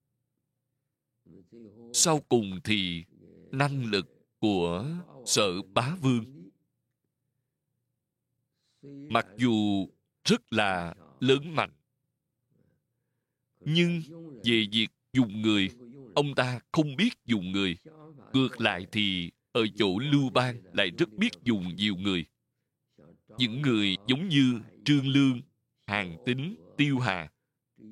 Sau 1.93 2.20
cùng 2.29 2.61
thì 2.64 3.05
năng 3.53 3.85
lực 3.85 4.07
của 4.39 4.87
sở 5.26 5.62
bá 5.62 5.97
vương, 6.03 6.51
mặc 9.11 9.26
dù 9.37 9.87
rất 10.24 10.53
là 10.53 10.95
lớn 11.20 11.55
mạnh, 11.55 11.72
nhưng 13.61 14.01
về 14.45 14.66
việc 14.72 14.89
dùng 15.12 15.43
người, 15.43 15.70
ông 16.14 16.35
ta 16.37 16.61
không 16.72 16.97
biết 16.97 17.11
dùng 17.24 17.53
người 17.53 17.76
ngược 18.33 18.61
lại 18.61 18.87
thì, 18.93 19.31
ở 19.53 19.66
chỗ 19.76 19.99
lưu 19.99 20.31
bang 20.31 20.62
lại 20.72 20.91
rất 20.99 21.12
biết 21.12 21.31
dùng 21.45 21.76
nhiều 21.76 21.97
người. 21.97 22.24
Những 23.39 23.62
người 23.62 23.97
giống 24.07 24.29
như 24.29 24.61
trương 24.85 25.07
lương, 25.07 25.41
hàng 25.87 26.16
tính, 26.26 26.57
tiêu 26.76 26.99
hà, 26.99 27.31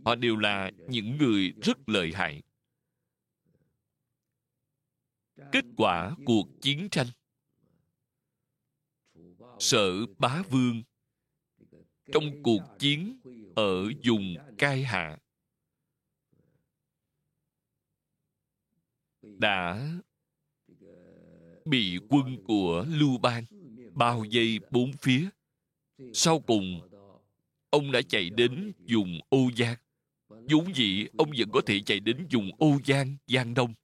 họ 0.05 0.15
đều 0.15 0.37
là 0.37 0.71
những 0.89 1.17
người 1.19 1.53
rất 1.63 1.89
lợi 1.89 2.13
hại. 2.15 2.43
Kết 5.53 5.65
quả 5.77 6.17
cuộc 6.25 6.49
chiến 6.61 6.89
tranh. 6.91 7.07
Sở 9.59 10.07
bá 10.19 10.43
vương, 10.51 10.83
trong 12.13 12.43
cuộc 12.43 12.63
chiến 12.79 13.21
ở 13.57 13.91
vùng 14.05 14.35
cai 14.59 14.83
hạ, 14.83 15.19
đã 19.23 19.93
bị 21.67 21.99
quân 22.09 22.45
của 22.45 22.87
lưu 22.89 23.19
bang 23.19 23.45
bao 23.95 24.25
vây 24.33 24.59
bốn 24.71 24.93
phía. 24.93 25.29
Sau 26.13 26.41
cùng, 26.41 26.81
ông 27.71 27.93
đã 27.93 28.03
chạy 28.03 28.31
đến 28.31 28.73
vùng 28.89 29.21
ô 29.29 29.51
giang. 29.57 29.77
Vốn 30.29 30.75
dĩ, 30.75 31.07
ông 31.19 31.31
vẫn 31.39 31.49
có 31.53 31.61
thể 31.67 31.81
chạy 31.81 32.01
đến 32.01 32.27
vùng 32.33 32.51
ô 32.59 32.79
giang 32.87 33.17
giang 33.27 33.55
đông. 33.55 33.75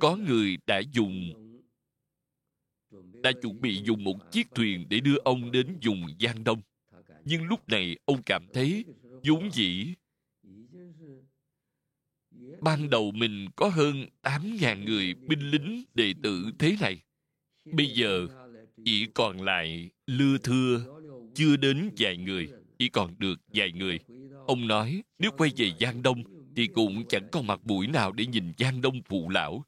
Có 0.00 0.16
người 0.16 0.56
đã 0.66 0.82
dùng, 0.92 1.32
đã 3.22 3.32
chuẩn 3.42 3.60
bị 3.60 3.82
dùng 3.84 4.04
một 4.04 4.32
chiếc 4.32 4.46
thuyền 4.54 4.86
để 4.88 5.00
đưa 5.00 5.16
ông 5.24 5.50
đến 5.50 5.78
vùng 5.82 6.06
Giang 6.20 6.44
Đông. 6.44 6.60
Nhưng 7.24 7.44
lúc 7.44 7.68
này, 7.68 7.96
ông 8.04 8.22
cảm 8.22 8.46
thấy 8.52 8.84
vốn 9.24 9.50
dĩ 9.52 9.94
ban 12.60 12.90
đầu 12.90 13.12
mình 13.12 13.48
có 13.56 13.68
hơn 13.68 14.06
8.000 14.22 14.84
người 14.84 15.14
binh 15.14 15.50
lính 15.50 15.84
đệ 15.94 16.14
tử 16.22 16.44
thế 16.58 16.76
này. 16.80 17.02
Bây 17.64 17.86
giờ 17.86 18.26
chỉ 18.84 19.06
còn 19.14 19.42
lại 19.42 19.90
lưa 20.06 20.38
thưa, 20.38 20.84
chưa 21.34 21.56
đến 21.56 21.90
vài 21.98 22.16
người, 22.16 22.48
chỉ 22.78 22.88
còn 22.88 23.14
được 23.18 23.40
vài 23.54 23.72
người. 23.72 23.98
Ông 24.46 24.66
nói 24.66 25.02
nếu 25.18 25.30
quay 25.38 25.50
về 25.56 25.72
Giang 25.80 26.02
Đông 26.02 26.22
thì 26.56 26.66
cũng 26.66 27.04
chẳng 27.08 27.28
còn 27.32 27.46
mặt 27.46 27.60
mũi 27.64 27.86
nào 27.86 28.12
để 28.12 28.26
nhìn 28.26 28.52
Giang 28.58 28.80
Đông 28.80 29.02
phụ 29.08 29.28
lão. 29.28 29.64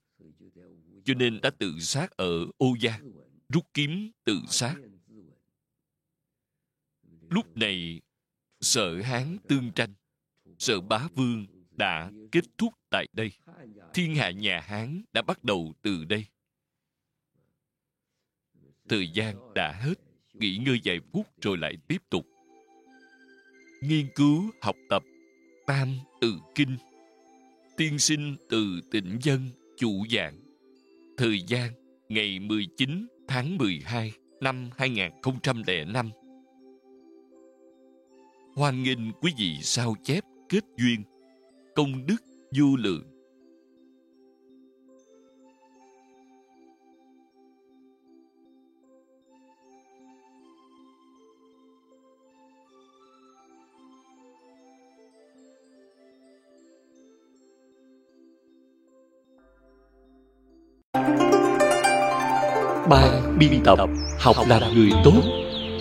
Cho 1.04 1.14
nên 1.14 1.40
đã 1.40 1.50
tự 1.50 1.78
sát 1.78 2.10
ở 2.10 2.46
Ô 2.58 2.76
Giang, 2.82 3.12
rút 3.48 3.64
kiếm 3.74 4.10
tự 4.24 4.38
sát. 4.48 4.76
Lúc 7.30 7.56
này, 7.56 8.00
sợ 8.60 9.00
Hán 9.02 9.36
tương 9.48 9.72
tranh, 9.72 9.94
sợ 10.58 10.80
bá 10.80 11.08
vương 11.14 11.46
đã 11.76 12.10
kết 12.32 12.44
thúc 12.58 12.72
tại 12.90 13.06
đây. 13.12 13.32
Thiên 13.94 14.14
hạ 14.14 14.30
nhà 14.30 14.60
Hán 14.60 15.02
đã 15.12 15.22
bắt 15.22 15.44
đầu 15.44 15.72
từ 15.82 16.04
đây. 16.04 16.26
Thời 18.88 19.08
gian 19.14 19.54
đã 19.54 19.72
hết, 19.72 19.94
nghỉ 20.32 20.56
ngơi 20.56 20.80
vài 20.84 21.00
phút 21.12 21.26
rồi 21.42 21.58
lại 21.58 21.76
tiếp 21.88 22.02
tục. 22.10 22.26
Nghiên 23.82 24.06
cứu, 24.14 24.50
học 24.62 24.76
tập, 24.88 25.02
tam 25.66 25.88
tự 26.20 26.34
kinh, 26.54 26.76
tiên 27.76 27.98
sinh 27.98 28.36
từ 28.48 28.80
tỉnh 28.90 29.18
dân, 29.22 29.48
chủ 29.76 30.06
giảng. 30.10 30.40
Thời 31.16 31.40
gian 31.46 31.72
ngày 32.08 32.38
19 32.38 33.06
tháng 33.28 33.58
12 33.58 34.12
năm 34.40 34.70
2005. 34.76 36.10
Hoan 38.56 38.82
nghênh 38.82 39.12
quý 39.12 39.32
vị 39.38 39.58
sao 39.62 39.94
chép 40.04 40.24
kết 40.48 40.64
duyên 40.76 41.02
công 41.74 42.06
đức 42.06 42.16
vô 42.58 42.76
lượng. 42.76 43.02
Ban 62.90 63.38
biên 63.38 63.62
tập 63.64 63.78
học 64.20 64.36
làm 64.48 64.62
người 64.74 64.90
tốt. 65.04 65.22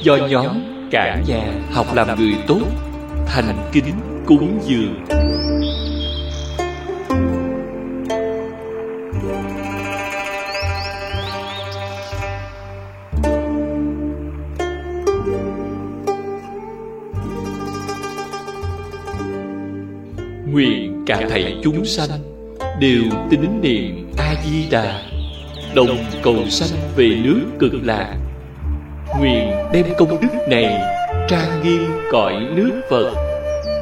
Do 0.04 0.18
nhóm 0.30 0.48
cả 0.92 1.24
nhà 1.28 1.70
học 1.72 1.86
làm 1.96 2.20
người 2.20 2.34
tốt, 2.48 2.62
thành 3.28 3.70
kính 3.74 3.86
cúng 4.26 4.60
dường. 4.64 5.23
Cả 21.20 21.28
thảy 21.30 21.56
chúng 21.64 21.86
sanh 21.86 22.10
Đều 22.80 23.04
tín 23.30 23.62
niệm 23.62 24.12
A-di-đà 24.18 25.02
Đồng 25.76 25.98
cầu 26.22 26.36
sanh 26.50 26.80
về 26.96 27.10
nước 27.24 27.42
cực 27.60 27.74
lạc 27.84 28.16
Nguyện 29.20 29.52
đem 29.74 29.86
công 29.98 30.22
đức 30.22 30.48
này 30.48 30.80
Trang 31.30 31.64
nghiêm 31.64 31.84
cõi 32.12 32.34
nước 32.56 32.82
Phật 32.90 33.14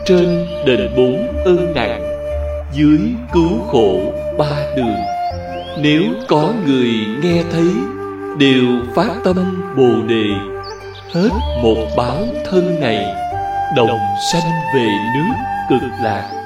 Trên 0.06 0.46
đền 0.66 0.90
bốn 0.98 1.44
ơn 1.46 1.74
nặng 1.76 2.08
Dưới 2.74 3.00
cứu 3.34 3.60
khổ 3.68 4.14
ba 4.38 4.76
đường. 4.78 4.96
Nếu 5.82 6.04
có 6.28 6.54
người 6.66 6.92
nghe 7.24 7.44
thấy, 7.52 7.68
Đều 8.40 8.66
phát 8.96 9.10
tâm 9.24 9.64
Bồ 9.78 10.08
Đề. 10.08 10.26
Hết 11.14 11.30
một 11.64 11.88
báo 11.98 12.24
thân 12.52 12.80
này, 12.80 13.06
Đồng 13.76 14.00
sanh 14.32 14.52
về 14.76 14.88
nước 15.16 15.34
cực 15.70 15.90
lạc 16.04 16.41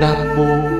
Nam 0.00 0.36
Mô 0.36 0.77